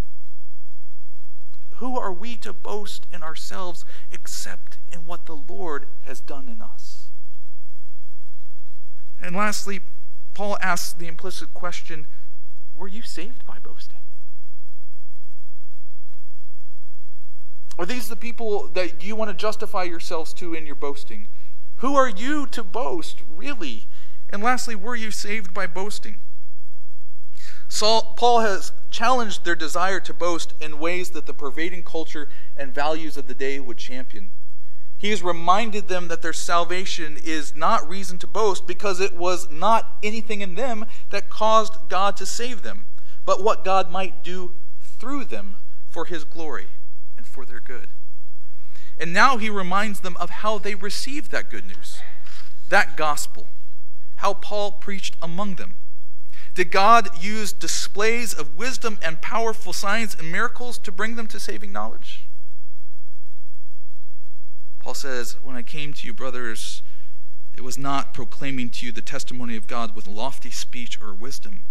Who 1.76 1.98
are 1.98 2.12
we 2.12 2.36
to 2.36 2.52
boast 2.52 3.06
in 3.10 3.22
ourselves 3.22 3.86
except 4.12 4.76
in 4.92 5.06
what 5.06 5.24
the 5.24 5.36
Lord 5.36 5.86
has 6.02 6.20
done 6.20 6.46
in 6.46 6.60
us? 6.60 7.08
And 9.18 9.34
lastly, 9.34 9.80
Paul 10.34 10.58
asks 10.60 10.92
the 10.92 11.08
implicit 11.08 11.54
question 11.54 12.06
Were 12.74 12.88
you 12.88 13.00
saved 13.00 13.46
by 13.46 13.58
boasting? 13.58 14.00
Are 17.78 17.86
these 17.86 18.08
the 18.08 18.16
people 18.16 18.68
that 18.68 19.02
you 19.02 19.16
want 19.16 19.30
to 19.30 19.36
justify 19.36 19.84
yourselves 19.84 20.32
to 20.34 20.54
in 20.54 20.66
your 20.66 20.74
boasting? 20.74 21.28
Who 21.76 21.96
are 21.96 22.10
you 22.10 22.46
to 22.48 22.62
boast, 22.62 23.22
really? 23.26 23.86
And 24.28 24.42
lastly, 24.42 24.74
were 24.74 24.94
you 24.94 25.10
saved 25.10 25.54
by 25.54 25.66
boasting? 25.66 26.16
Saul, 27.68 28.14
Paul 28.18 28.40
has 28.40 28.72
challenged 28.90 29.44
their 29.44 29.54
desire 29.54 30.00
to 30.00 30.12
boast 30.12 30.52
in 30.60 30.78
ways 30.78 31.10
that 31.10 31.24
the 31.24 31.32
pervading 31.32 31.84
culture 31.84 32.28
and 32.56 32.74
values 32.74 33.16
of 33.16 33.28
the 33.28 33.34
day 33.34 33.60
would 33.60 33.78
champion. 33.78 34.30
He 34.98 35.08
has 35.08 35.22
reminded 35.22 35.88
them 35.88 36.08
that 36.08 36.20
their 36.20 36.34
salvation 36.34 37.16
is 37.16 37.56
not 37.56 37.88
reason 37.88 38.18
to 38.18 38.26
boast 38.26 38.66
because 38.66 39.00
it 39.00 39.16
was 39.16 39.50
not 39.50 39.96
anything 40.02 40.42
in 40.42 40.56
them 40.56 40.84
that 41.08 41.30
caused 41.30 41.88
God 41.88 42.16
to 42.18 42.26
save 42.26 42.60
them, 42.60 42.84
but 43.24 43.42
what 43.42 43.64
God 43.64 43.90
might 43.90 44.22
do 44.22 44.52
through 44.82 45.24
them 45.24 45.56
for 45.88 46.04
his 46.04 46.24
glory 46.24 46.66
for 47.30 47.46
their 47.46 47.60
good. 47.60 47.88
And 48.98 49.12
now 49.12 49.38
he 49.38 49.48
reminds 49.48 50.00
them 50.00 50.16
of 50.18 50.30
how 50.30 50.58
they 50.58 50.74
received 50.74 51.30
that 51.30 51.48
good 51.48 51.66
news, 51.66 52.00
that 52.68 52.96
gospel, 52.96 53.48
how 54.16 54.34
Paul 54.34 54.72
preached 54.72 55.16
among 55.22 55.54
them. 55.54 55.74
Did 56.54 56.70
God 56.70 57.22
use 57.22 57.52
displays 57.52 58.34
of 58.34 58.56
wisdom 58.56 58.98
and 59.00 59.22
powerful 59.22 59.72
signs 59.72 60.14
and 60.14 60.30
miracles 60.30 60.76
to 60.78 60.92
bring 60.92 61.14
them 61.14 61.26
to 61.28 61.40
saving 61.40 61.72
knowledge? 61.72 62.26
Paul 64.80 64.94
says, 64.94 65.36
When 65.42 65.56
I 65.56 65.62
came 65.62 65.92
to 65.94 66.06
you, 66.06 66.12
brothers, 66.12 66.82
it 67.54 67.62
was 67.62 67.78
not 67.78 68.12
proclaiming 68.12 68.70
to 68.70 68.86
you 68.86 68.92
the 68.92 69.02
testimony 69.02 69.56
of 69.56 69.66
God 69.66 69.94
with 69.94 70.06
lofty 70.06 70.50
speech 70.50 71.00
or 71.00 71.14
wisdom. 71.14 71.64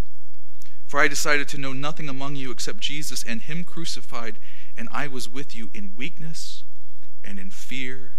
For 0.89 0.99
I 0.99 1.08
decided 1.08 1.47
to 1.49 1.60
know 1.60 1.71
nothing 1.71 2.10
among 2.10 2.36
you 2.36 2.49
except 2.49 2.80
Jesus 2.80 3.23
and 3.23 3.43
Him 3.43 3.63
crucified 3.63 4.39
and 4.75 4.89
I 4.91 5.08
was 5.08 5.30
with 5.30 5.56
you 5.56 5.69
in 5.71 5.95
weakness 5.95 6.63
and 7.23 7.38
in 7.38 7.52
fear 7.52 8.13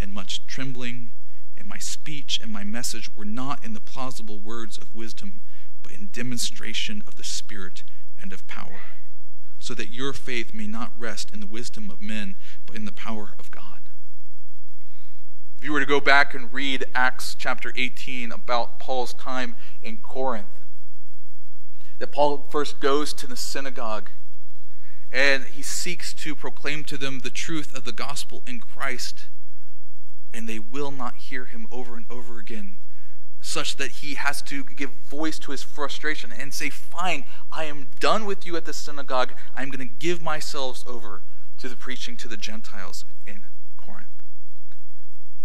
and 0.00 0.12
much 0.12 0.44
trembling, 0.48 1.12
and 1.56 1.68
my 1.68 1.78
speech 1.78 2.40
and 2.42 2.50
my 2.50 2.64
message 2.64 3.14
were 3.14 3.24
not 3.24 3.64
in 3.64 3.72
the 3.72 3.78
plausible 3.78 4.40
words 4.40 4.78
of 4.78 4.96
wisdom, 4.96 5.42
but 5.80 5.92
in 5.92 6.08
demonstration 6.10 7.04
of 7.06 7.14
the 7.14 7.22
Spirit 7.22 7.84
and 8.20 8.32
of 8.32 8.48
power, 8.48 8.80
so 9.60 9.72
that 9.74 9.94
your 9.94 10.12
faith 10.12 10.52
may 10.52 10.66
not 10.66 10.98
rest 10.98 11.32
in 11.32 11.38
the 11.38 11.46
wisdom 11.46 11.88
of 11.88 12.02
men, 12.02 12.34
but 12.66 12.74
in 12.74 12.84
the 12.84 12.90
power 12.90 13.34
of 13.38 13.52
God. 13.52 13.90
If 15.56 15.62
you 15.62 15.72
were 15.72 15.78
to 15.78 15.86
go 15.86 16.00
back 16.00 16.34
and 16.34 16.52
read 16.52 16.84
Acts 16.96 17.36
chapter 17.38 17.72
18 17.76 18.32
about 18.32 18.80
Paul's 18.80 19.14
time 19.14 19.54
in 19.84 19.98
Corinth, 19.98 20.64
that 21.98 22.12
Paul 22.12 22.46
first 22.50 22.80
goes 22.80 23.12
to 23.14 23.26
the 23.26 23.36
synagogue 23.36 24.10
and 25.10 25.44
he 25.44 25.62
seeks 25.62 26.12
to 26.12 26.36
proclaim 26.36 26.84
to 26.84 26.98
them 26.98 27.20
the 27.20 27.30
truth 27.30 27.74
of 27.74 27.84
the 27.84 27.92
gospel 27.92 28.42
in 28.46 28.60
Christ, 28.60 29.26
and 30.34 30.48
they 30.48 30.58
will 30.58 30.90
not 30.90 31.16
hear 31.16 31.46
him 31.46 31.66
over 31.72 31.96
and 31.96 32.04
over 32.10 32.38
again, 32.38 32.76
such 33.40 33.76
that 33.76 33.92
he 33.92 34.14
has 34.14 34.42
to 34.42 34.64
give 34.64 34.90
voice 34.90 35.38
to 35.38 35.52
his 35.52 35.62
frustration 35.62 36.32
and 36.32 36.52
say, 36.52 36.68
Fine, 36.68 37.24
I 37.50 37.64
am 37.64 37.88
done 38.00 38.26
with 38.26 38.44
you 38.44 38.56
at 38.56 38.66
the 38.66 38.72
synagogue. 38.72 39.32
I'm 39.56 39.70
going 39.70 39.86
to 39.86 39.94
give 39.94 40.20
myself 40.20 40.84
over 40.86 41.22
to 41.56 41.68
the 41.68 41.76
preaching 41.76 42.16
to 42.18 42.28
the 42.28 42.36
Gentiles 42.36 43.04
in 43.26 43.44
Corinth. 43.78 44.17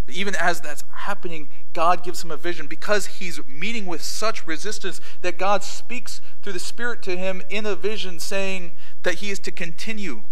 Even 0.08 0.36
as 0.36 0.60
that's 0.60 0.84
happening, 0.92 1.50
God 1.72 2.04
gives 2.04 2.24
him 2.24 2.32
a 2.32 2.38
vision 2.38 2.68
because 2.68 3.06
he's 3.06 3.46
meeting 3.48 3.86
with 3.86 4.02
such 4.02 4.46
resistance 4.46 5.00
that 5.22 5.38
God 5.38 5.64
speaks 5.64 6.20
through 6.42 6.54
the 6.54 6.60
Spirit 6.60 7.02
to 7.04 7.16
him 7.16 7.42
in 7.50 7.66
a 7.66 7.76
vision 7.76 8.20
saying 8.20 8.72
that 9.04 9.16
he 9.16 9.32
is 9.32 9.40
to 9.40 9.52
continue. 9.52 10.24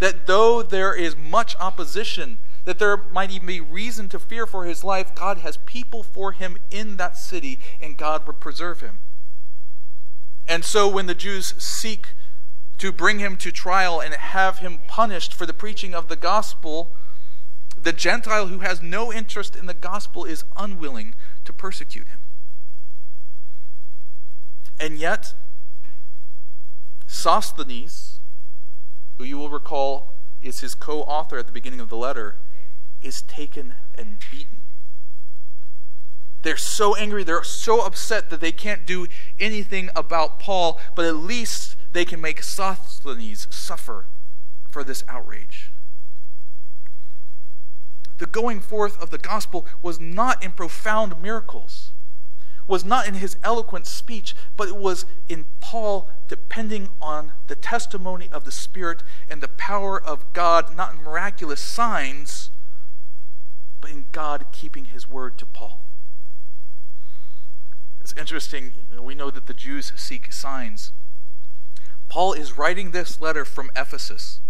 That 0.00 0.26
though 0.26 0.62
there 0.62 0.94
is 0.94 1.16
much 1.16 1.54
opposition, 1.60 2.38
that 2.64 2.78
there 2.78 2.96
might 3.12 3.30
even 3.30 3.46
be 3.46 3.60
reason 3.60 4.08
to 4.08 4.18
fear 4.18 4.46
for 4.46 4.64
his 4.64 4.82
life, 4.82 5.14
God 5.14 5.38
has 5.38 5.58
people 5.58 6.02
for 6.02 6.32
him 6.32 6.56
in 6.70 6.96
that 6.96 7.16
city 7.16 7.60
and 7.80 7.96
God 7.96 8.26
will 8.26 8.34
preserve 8.34 8.80
him. 8.80 8.98
And 10.48 10.64
so 10.64 10.88
when 10.88 11.06
the 11.06 11.14
Jews 11.14 11.54
seek 11.58 12.14
to 12.78 12.90
bring 12.90 13.18
him 13.18 13.36
to 13.38 13.52
trial 13.52 14.00
and 14.00 14.12
have 14.14 14.58
him 14.58 14.80
punished 14.88 15.32
for 15.32 15.46
the 15.46 15.54
preaching 15.54 15.94
of 15.94 16.08
the 16.08 16.16
gospel, 16.16 16.96
the 17.84 17.92
Gentile 17.92 18.46
who 18.46 18.60
has 18.60 18.82
no 18.82 19.12
interest 19.12 19.54
in 19.54 19.66
the 19.66 19.74
gospel 19.74 20.24
is 20.24 20.44
unwilling 20.56 21.14
to 21.44 21.52
persecute 21.52 22.08
him. 22.08 22.20
And 24.80 24.98
yet, 24.98 25.34
Sosthenes, 27.06 28.20
who 29.18 29.24
you 29.24 29.38
will 29.38 29.50
recall 29.50 30.14
is 30.42 30.60
his 30.60 30.74
co 30.74 31.02
author 31.02 31.38
at 31.38 31.46
the 31.46 31.52
beginning 31.52 31.80
of 31.80 31.90
the 31.90 31.96
letter, 31.96 32.36
is 33.02 33.22
taken 33.22 33.74
and 33.96 34.18
beaten. 34.30 34.60
They're 36.42 36.56
so 36.56 36.94
angry, 36.96 37.22
they're 37.22 37.44
so 37.44 37.84
upset 37.84 38.28
that 38.30 38.40
they 38.40 38.52
can't 38.52 38.86
do 38.86 39.06
anything 39.38 39.90
about 39.94 40.38
Paul, 40.38 40.80
but 40.94 41.04
at 41.04 41.16
least 41.16 41.76
they 41.92 42.04
can 42.04 42.20
make 42.20 42.42
Sosthenes 42.42 43.46
suffer 43.50 44.06
for 44.68 44.84
this 44.84 45.04
outrage. 45.08 45.63
The 48.18 48.26
going 48.26 48.60
forth 48.60 49.00
of 49.00 49.10
the 49.10 49.18
gospel 49.18 49.66
was 49.82 49.98
not 49.98 50.42
in 50.42 50.52
profound 50.52 51.20
miracles, 51.20 51.92
was 52.66 52.84
not 52.84 53.06
in 53.08 53.14
his 53.14 53.36
eloquent 53.42 53.86
speech, 53.86 54.34
but 54.56 54.68
it 54.68 54.76
was 54.76 55.04
in 55.28 55.46
Paul 55.60 56.10
depending 56.28 56.88
on 57.00 57.32
the 57.48 57.56
testimony 57.56 58.28
of 58.30 58.44
the 58.44 58.52
Spirit 58.52 59.02
and 59.28 59.42
the 59.42 59.48
power 59.48 60.00
of 60.00 60.32
God, 60.32 60.74
not 60.76 60.94
in 60.94 61.02
miraculous 61.02 61.60
signs, 61.60 62.50
but 63.80 63.90
in 63.90 64.06
God 64.12 64.46
keeping 64.52 64.86
his 64.86 65.08
word 65.08 65.36
to 65.38 65.46
Paul. 65.46 65.82
It's 68.00 68.14
interesting, 68.16 68.72
we 69.00 69.14
know 69.14 69.30
that 69.30 69.46
the 69.46 69.54
Jews 69.54 69.92
seek 69.96 70.32
signs. 70.32 70.92
Paul 72.08 72.34
is 72.34 72.56
writing 72.56 72.90
this 72.90 73.20
letter 73.20 73.44
from 73.44 73.70
Ephesus. 73.74 74.40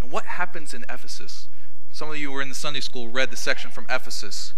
And 0.00 0.12
what 0.12 0.24
happens 0.24 0.72
in 0.72 0.84
Ephesus? 0.88 1.48
Some 1.90 2.10
of 2.10 2.16
you 2.16 2.28
who 2.28 2.34
were 2.34 2.42
in 2.42 2.48
the 2.48 2.54
Sunday 2.54 2.80
school 2.80 3.08
read 3.08 3.30
the 3.30 3.36
section 3.36 3.70
from 3.70 3.86
Ephesus. 3.88 4.54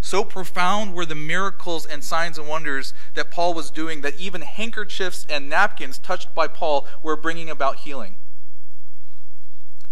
So 0.00 0.22
profound 0.22 0.94
were 0.94 1.06
the 1.06 1.14
miracles 1.14 1.86
and 1.86 2.04
signs 2.04 2.36
and 2.36 2.46
wonders 2.46 2.92
that 3.14 3.30
Paul 3.30 3.54
was 3.54 3.70
doing 3.70 4.02
that 4.02 4.20
even 4.20 4.42
handkerchiefs 4.42 5.26
and 5.30 5.48
napkins 5.48 5.98
touched 5.98 6.34
by 6.34 6.46
Paul 6.46 6.86
were 7.02 7.16
bringing 7.16 7.48
about 7.48 7.78
healing. 7.78 8.16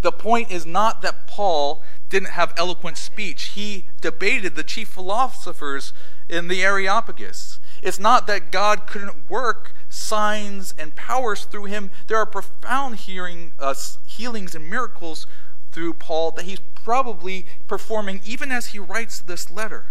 The 0.02 0.12
point 0.12 0.50
is 0.50 0.66
not 0.66 1.00
that 1.02 1.26
Paul 1.26 1.82
didn't 2.10 2.30
have 2.30 2.52
eloquent 2.56 2.98
speech. 2.98 3.52
He 3.54 3.86
debated 4.00 4.54
the 4.54 4.64
chief 4.64 4.88
philosophers 4.88 5.92
in 6.28 6.48
the 6.48 6.62
Areopagus. 6.62 7.58
It's 7.82 7.98
not 7.98 8.26
that 8.26 8.50
God 8.50 8.86
couldn't 8.86 9.30
work 9.30 9.74
signs 9.88 10.74
and 10.76 10.94
powers 10.94 11.44
through 11.44 11.66
him. 11.66 11.90
There 12.08 12.18
are 12.18 12.26
profound 12.26 12.96
hearing, 12.96 13.52
uh, 13.58 13.74
healings 14.04 14.54
and 14.54 14.68
miracles 14.68 15.26
through 15.72 15.94
Paul 15.94 16.30
that 16.32 16.44
he's 16.44 16.60
probably 16.74 17.46
performing 17.66 18.20
even 18.24 18.52
as 18.52 18.68
he 18.68 18.78
writes 18.78 19.20
this 19.20 19.50
letter. 19.50 19.86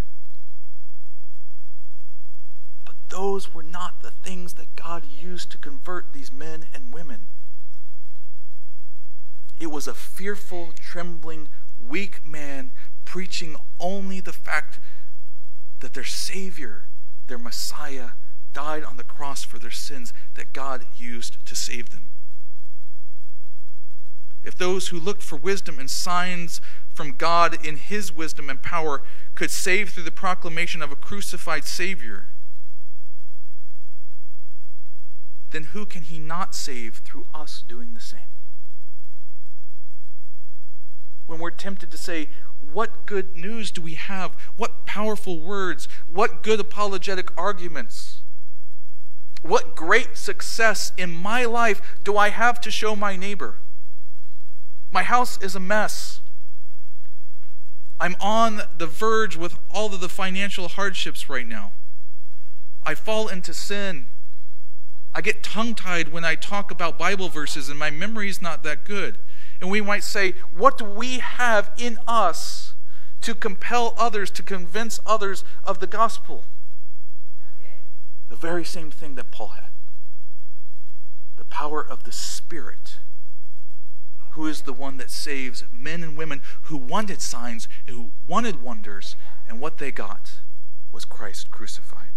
But 2.85 2.95
those 3.09 3.53
were 3.53 3.63
not 3.63 4.01
the 4.01 4.11
things 4.11 4.53
that 4.53 4.75
God 4.75 5.03
used 5.05 5.51
to 5.51 5.57
convert 5.57 6.13
these 6.13 6.31
men 6.31 6.65
and 6.73 6.93
women. 6.93 7.27
It 9.59 9.71
was 9.71 9.87
a 9.87 9.93
fearful, 9.93 10.73
trembling, 10.79 11.47
weak 11.79 12.25
man 12.25 12.71
preaching 13.05 13.55
only 13.79 14.21
the 14.21 14.33
fact 14.33 14.79
that 15.79 15.93
their 15.93 16.03
Savior, 16.03 16.83
their 17.27 17.37
Messiah, 17.37 18.11
died 18.53 18.83
on 18.83 18.97
the 18.97 19.03
cross 19.03 19.43
for 19.43 19.59
their 19.59 19.71
sins 19.71 20.13
that 20.35 20.53
God 20.53 20.85
used 20.95 21.45
to 21.45 21.55
save 21.55 21.89
them. 21.89 22.10
If 24.43 24.57
those 24.57 24.87
who 24.87 24.99
looked 24.99 25.21
for 25.21 25.35
wisdom 25.35 25.77
and 25.77 25.89
signs 25.89 26.61
from 26.93 27.11
God 27.11 27.63
in 27.65 27.77
his 27.77 28.11
wisdom 28.11 28.49
and 28.49 28.61
power 28.61 29.03
could 29.35 29.51
save 29.51 29.89
through 29.89 30.03
the 30.03 30.11
proclamation 30.11 30.81
of 30.81 30.91
a 30.91 30.95
crucified 30.95 31.65
Savior, 31.65 32.27
then 35.51 35.65
who 35.65 35.85
can 35.85 36.03
he 36.03 36.17
not 36.17 36.55
save 36.55 37.01
through 37.05 37.27
us 37.33 37.63
doing 37.67 37.93
the 37.93 37.99
same? 37.99 38.21
When 41.27 41.39
we're 41.39 41.51
tempted 41.51 41.91
to 41.91 41.97
say, 41.97 42.29
What 42.59 43.05
good 43.05 43.37
news 43.37 43.71
do 43.71 43.81
we 43.81 43.93
have? 43.93 44.35
What 44.57 44.85
powerful 44.85 45.39
words? 45.39 45.87
What 46.07 46.43
good 46.43 46.59
apologetic 46.59 47.29
arguments? 47.37 48.21
What 49.41 49.75
great 49.75 50.17
success 50.17 50.91
in 50.97 51.11
my 51.11 51.45
life 51.45 51.99
do 52.03 52.17
I 52.17 52.29
have 52.29 52.59
to 52.61 52.71
show 52.71 52.95
my 52.95 53.15
neighbor? 53.15 53.57
My 54.91 55.03
house 55.03 55.41
is 55.41 55.55
a 55.55 55.59
mess. 55.59 56.19
I'm 57.99 58.15
on 58.19 58.63
the 58.77 58.87
verge 58.87 59.37
with 59.37 59.57
all 59.69 59.93
of 59.93 60.01
the 60.01 60.09
financial 60.09 60.67
hardships 60.67 61.29
right 61.29 61.47
now. 61.47 61.71
I 62.83 62.95
fall 62.95 63.27
into 63.27 63.53
sin. 63.53 64.07
I 65.13 65.21
get 65.21 65.43
tongue 65.43 65.75
tied 65.75 66.09
when 66.09 66.25
I 66.25 66.35
talk 66.35 66.71
about 66.71 66.97
Bible 66.97 67.29
verses, 67.29 67.69
and 67.69 67.77
my 67.77 67.89
memory 67.89 68.29
is 68.29 68.41
not 68.41 68.63
that 68.63 68.85
good. 68.85 69.19
And 69.59 69.69
we 69.69 69.81
might 69.81 70.03
say, 70.03 70.33
What 70.51 70.77
do 70.77 70.85
we 70.85 71.19
have 71.19 71.71
in 71.77 71.99
us 72.07 72.73
to 73.21 73.35
compel 73.35 73.93
others, 73.97 74.31
to 74.31 74.43
convince 74.43 74.99
others 75.05 75.43
of 75.63 75.79
the 75.79 75.87
gospel? 75.87 76.45
The 78.29 78.35
very 78.35 78.65
same 78.65 78.89
thing 78.89 79.15
that 79.15 79.29
Paul 79.29 79.49
had 79.49 79.65
the 81.35 81.45
power 81.45 81.85
of 81.85 82.03
the 82.03 82.11
Spirit 82.11 83.00
who 84.31 84.47
is 84.47 84.61
the 84.61 84.73
one 84.73 84.97
that 84.97 85.11
saves 85.11 85.63
men 85.71 86.03
and 86.03 86.17
women 86.17 86.41
who 86.63 86.77
wanted 86.77 87.21
signs, 87.21 87.67
who 87.87 88.11
wanted 88.27 88.61
wonders, 88.61 89.15
and 89.47 89.59
what 89.59 89.77
they 89.77 89.91
got 89.91 90.39
was 90.91 91.05
Christ 91.05 91.51
crucified. 91.51 92.09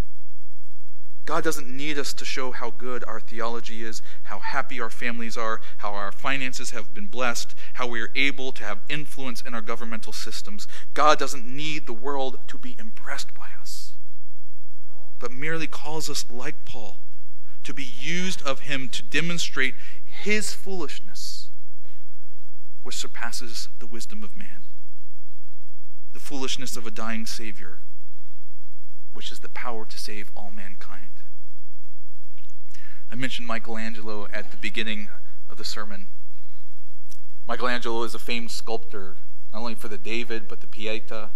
God 1.24 1.42
doesn't 1.42 1.74
need 1.74 1.98
us 1.98 2.12
to 2.12 2.24
show 2.24 2.52
how 2.52 2.70
good 2.70 3.02
our 3.04 3.18
theology 3.18 3.82
is, 3.82 4.02
how 4.24 4.40
happy 4.40 4.78
our 4.80 4.90
families 4.90 5.36
are, 5.36 5.60
how 5.78 5.92
our 5.92 6.12
finances 6.12 6.70
have 6.70 6.92
been 6.92 7.06
blessed, 7.06 7.54
how 7.74 7.86
we 7.86 8.00
are 8.02 8.10
able 8.14 8.52
to 8.52 8.64
have 8.64 8.80
influence 8.90 9.40
in 9.40 9.54
our 9.54 9.62
governmental 9.62 10.12
systems. 10.12 10.68
God 10.92 11.18
doesn't 11.18 11.46
need 11.46 11.86
the 11.86 11.94
world 11.94 12.38
to 12.48 12.58
be 12.58 12.76
impressed 12.78 13.34
by 13.34 13.48
us, 13.58 13.94
but 15.18 15.32
merely 15.32 15.66
calls 15.66 16.10
us, 16.10 16.26
like 16.30 16.66
Paul, 16.66 16.98
to 17.62 17.72
be 17.72 17.84
used 17.84 18.42
of 18.42 18.60
Him 18.60 18.90
to 18.90 19.02
demonstrate 19.02 19.74
His 20.04 20.52
foolishness 20.52 21.43
which 22.84 22.96
surpasses 22.96 23.68
the 23.80 23.86
wisdom 23.86 24.22
of 24.22 24.36
man, 24.36 24.62
the 26.12 26.20
foolishness 26.20 26.76
of 26.76 26.86
a 26.86 26.90
dying 26.90 27.26
Savior, 27.26 27.80
which 29.14 29.32
is 29.32 29.40
the 29.40 29.48
power 29.48 29.84
to 29.86 29.98
save 29.98 30.30
all 30.36 30.52
mankind. 30.54 31.22
I 33.10 33.16
mentioned 33.16 33.48
Michelangelo 33.48 34.28
at 34.32 34.50
the 34.50 34.58
beginning 34.58 35.08
of 35.48 35.56
the 35.56 35.64
sermon. 35.64 36.08
Michelangelo 37.48 38.02
is 38.02 38.14
a 38.14 38.18
famed 38.18 38.50
sculptor, 38.50 39.16
not 39.52 39.60
only 39.60 39.74
for 39.74 39.88
the 39.88 39.98
David, 39.98 40.46
but 40.46 40.60
the 40.60 40.66
Pieta 40.66 41.30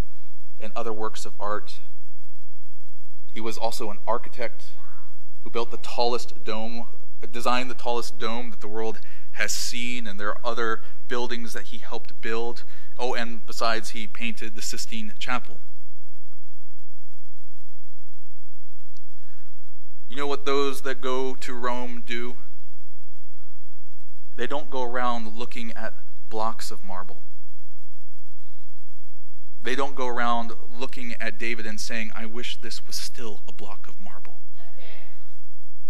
and 0.59 0.71
other 0.75 0.93
works 0.93 1.25
of 1.25 1.33
art. 1.39 1.79
He 3.33 3.41
was 3.41 3.57
also 3.57 3.89
an 3.89 3.97
architect 4.05 4.65
who 5.43 5.49
built 5.49 5.71
the 5.71 5.77
tallest 5.77 6.43
dome, 6.43 6.87
designed 7.31 7.71
the 7.71 7.75
tallest 7.75 8.19
dome 8.19 8.51
that 8.51 8.61
the 8.61 8.67
world 8.67 8.99
has 9.39 9.53
seen, 9.53 10.05
and 10.05 10.19
there 10.19 10.29
are 10.29 10.41
other 10.43 10.81
buildings 11.07 11.53
that 11.53 11.67
he 11.67 11.77
helped 11.79 12.21
build. 12.21 12.63
Oh, 12.97 13.15
and 13.15 13.45
besides, 13.45 13.91
he 13.91 14.05
painted 14.05 14.55
the 14.55 14.61
Sistine 14.61 15.13
Chapel. 15.17 15.57
You 20.09 20.17
know 20.17 20.27
what 20.27 20.45
those 20.45 20.81
that 20.81 21.01
go 21.01 21.35
to 21.35 21.53
Rome 21.53 22.03
do? 22.05 22.35
They 24.35 24.47
don't 24.47 24.69
go 24.69 24.83
around 24.83 25.35
looking 25.37 25.71
at 25.71 25.93
blocks 26.29 26.69
of 26.71 26.83
marble. 26.83 27.21
They 29.61 29.75
don't 29.75 29.95
go 29.95 30.07
around 30.07 30.53
looking 30.77 31.15
at 31.19 31.37
David 31.37 31.65
and 31.65 31.79
saying, 31.79 32.11
I 32.15 32.25
wish 32.25 32.59
this 32.61 32.85
was 32.87 32.95
still 32.95 33.41
a 33.47 33.51
block 33.51 33.87
of 33.87 33.95
marble. 33.99 34.28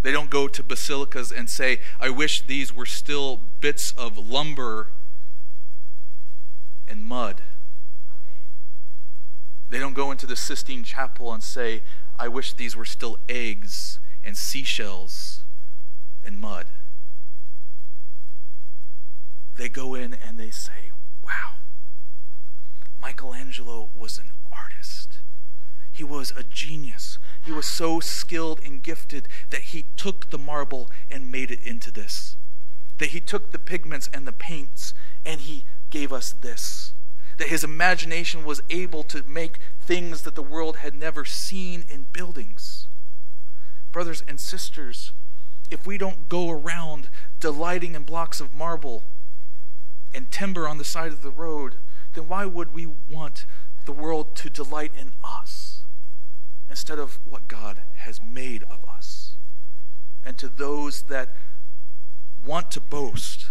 They 0.02 0.12
don't 0.12 0.30
go 0.30 0.48
to 0.48 0.62
basilicas 0.62 1.30
and 1.30 1.48
say, 1.50 1.80
I 1.98 2.08
wish 2.10 2.42
these 2.46 2.74
were 2.74 2.86
still 2.86 3.42
bits 3.60 3.92
of 3.92 4.16
lumber 4.16 4.88
and 6.88 7.04
mud. 7.04 7.42
They 9.68 9.78
don't 9.78 9.94
go 9.94 10.10
into 10.10 10.26
the 10.26 10.36
Sistine 10.36 10.82
Chapel 10.82 11.32
and 11.32 11.42
say, 11.42 11.82
I 12.18 12.28
wish 12.28 12.54
these 12.54 12.76
were 12.76 12.84
still 12.84 13.18
eggs 13.28 14.00
and 14.24 14.36
seashells 14.36 15.44
and 16.24 16.38
mud. 16.38 16.66
They 19.56 19.68
go 19.68 19.94
in 19.94 20.14
and 20.14 20.38
they 20.38 20.50
say, 20.50 20.90
Wow, 21.22 21.56
Michelangelo 23.00 23.90
was 23.94 24.18
an 24.18 24.30
artist. 24.50 25.18
He 25.92 26.02
was 26.02 26.32
a 26.36 26.42
genius. 26.42 27.18
He 27.44 27.52
was 27.52 27.66
so 27.66 28.00
skilled 28.00 28.60
and 28.64 28.82
gifted 28.82 29.28
that 29.50 29.62
he 29.62 29.86
took 29.96 30.30
the 30.30 30.38
marble 30.38 30.90
and 31.10 31.30
made 31.30 31.50
it 31.50 31.62
into 31.62 31.90
this. 31.90 32.36
That 32.98 33.10
he 33.10 33.20
took 33.20 33.50
the 33.50 33.58
pigments 33.58 34.10
and 34.12 34.26
the 34.26 34.32
paints 34.32 34.92
and 35.24 35.40
he 35.40 35.64
gave 35.88 36.12
us 36.12 36.32
this. 36.32 36.92
That 37.38 37.48
his 37.48 37.64
imagination 37.64 38.44
was 38.44 38.62
able 38.68 39.02
to 39.04 39.22
make 39.22 39.58
things 39.80 40.22
that 40.22 40.34
the 40.34 40.42
world 40.42 40.76
had 40.76 40.94
never 40.94 41.24
seen 41.24 41.84
in 41.88 42.06
buildings. 42.12 42.86
Brothers 43.92 44.22
and 44.28 44.38
sisters, 44.38 45.12
if 45.70 45.86
we 45.86 45.96
don't 45.96 46.28
go 46.28 46.50
around 46.50 47.08
delighting 47.38 47.94
in 47.94 48.02
blocks 48.02 48.40
of 48.40 48.52
marble 48.52 49.04
and 50.12 50.30
timber 50.30 50.68
on 50.68 50.78
the 50.78 50.84
side 50.84 51.12
of 51.12 51.22
the 51.22 51.30
road, 51.30 51.76
then 52.14 52.28
why 52.28 52.44
would 52.44 52.74
we 52.74 52.86
want 52.86 53.46
the 53.86 53.92
world 53.92 54.36
to 54.36 54.50
delight 54.50 54.92
in 54.98 55.12
us? 55.24 55.79
Instead 56.70 56.98
of 56.98 57.18
what 57.24 57.48
God 57.48 57.82
has 57.96 58.20
made 58.22 58.62
of 58.64 58.78
us. 58.88 59.34
And 60.24 60.38
to 60.38 60.48
those 60.48 61.02
that 61.02 61.34
want 62.44 62.70
to 62.70 62.80
boast, 62.80 63.50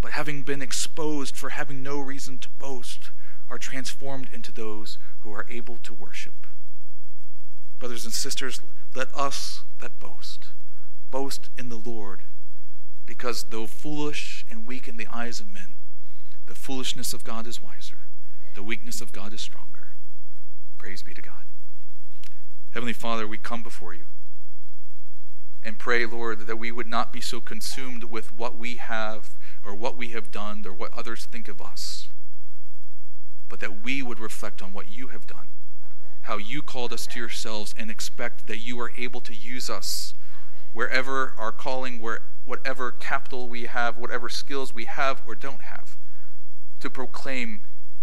but 0.00 0.12
having 0.12 0.42
been 0.42 0.62
exposed 0.62 1.36
for 1.36 1.50
having 1.50 1.82
no 1.82 2.00
reason 2.00 2.38
to 2.38 2.48
boast, 2.58 3.10
are 3.50 3.58
transformed 3.58 4.28
into 4.32 4.52
those 4.52 4.98
who 5.20 5.32
are 5.32 5.46
able 5.50 5.76
to 5.78 5.92
worship. 5.92 6.46
Brothers 7.78 8.04
and 8.04 8.14
sisters, 8.14 8.60
let 8.94 9.14
us 9.14 9.64
that 9.80 9.98
boast 9.98 10.48
boast 11.10 11.48
in 11.56 11.68
the 11.68 11.76
Lord, 11.76 12.22
because 13.06 13.44
though 13.44 13.66
foolish 13.66 14.44
and 14.50 14.66
weak 14.66 14.88
in 14.88 14.96
the 14.96 15.08
eyes 15.10 15.40
of 15.40 15.52
men, 15.52 15.74
the 16.46 16.54
foolishness 16.54 17.12
of 17.12 17.24
God 17.24 17.46
is 17.46 17.62
wiser, 17.62 17.98
the 18.54 18.62
weakness 18.62 19.00
of 19.00 19.12
God 19.12 19.32
is 19.32 19.40
stronger. 19.40 19.88
Praise 20.76 21.02
be 21.02 21.14
to 21.14 21.22
God. 21.22 21.47
Heavenly 22.72 22.92
Father, 22.92 23.26
we 23.26 23.38
come 23.38 23.62
before 23.62 23.94
you 23.94 24.04
and 25.62 25.78
pray, 25.78 26.04
Lord, 26.06 26.46
that 26.46 26.56
we 26.56 26.70
would 26.70 26.86
not 26.86 27.12
be 27.12 27.20
so 27.20 27.40
consumed 27.40 28.04
with 28.04 28.36
what 28.36 28.56
we 28.56 28.76
have 28.76 29.36
or 29.64 29.74
what 29.74 29.96
we 29.96 30.10
have 30.10 30.30
done 30.30 30.64
or 30.66 30.72
what 30.72 30.92
others 30.96 31.24
think 31.24 31.48
of 31.48 31.60
us, 31.60 32.08
but 33.48 33.60
that 33.60 33.82
we 33.82 34.02
would 34.02 34.18
reflect 34.18 34.62
on 34.62 34.72
what 34.72 34.90
you 34.90 35.08
have 35.08 35.26
done, 35.26 35.48
how 36.22 36.36
you 36.36 36.62
called 36.62 36.92
us 36.92 37.06
to 37.08 37.18
yourselves, 37.18 37.74
and 37.76 37.90
expect 37.90 38.46
that 38.46 38.58
you 38.58 38.78
are 38.80 38.92
able 38.96 39.20
to 39.22 39.34
use 39.34 39.68
us 39.68 40.14
wherever 40.72 41.34
our 41.38 41.52
calling, 41.52 42.00
where 42.00 42.20
whatever 42.44 42.92
capital 42.92 43.48
we 43.48 43.64
have, 43.64 43.96
whatever 43.96 44.28
skills 44.28 44.74
we 44.74 44.84
have 44.84 45.22
or 45.26 45.34
don't 45.34 45.62
have, 45.62 45.96
to 46.80 46.88
proclaim 46.88 47.62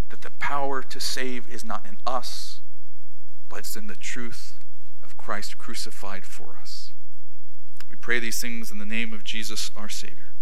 that 0.10 0.22
the 0.22 0.32
power 0.32 0.84
to 0.84 1.00
save 1.00 1.48
is 1.48 1.64
not 1.64 1.86
in 1.88 1.98
us, 2.06 2.62
but 3.50 3.60
it's 3.60 3.76
in 3.76 3.88
the 3.88 3.96
truth 3.96 4.60
of 5.04 5.18
Christ 5.18 5.58
crucified 5.58 6.26
for 6.26 6.58
us. 6.62 6.94
We 7.90 7.96
pray 7.96 8.20
these 8.20 8.42
things 8.42 8.72
in 8.72 8.78
the 8.78 8.86
name 8.86 9.14
of 9.14 9.24
Jesus, 9.24 9.72
our 9.76 9.90
Savior. 9.90 10.35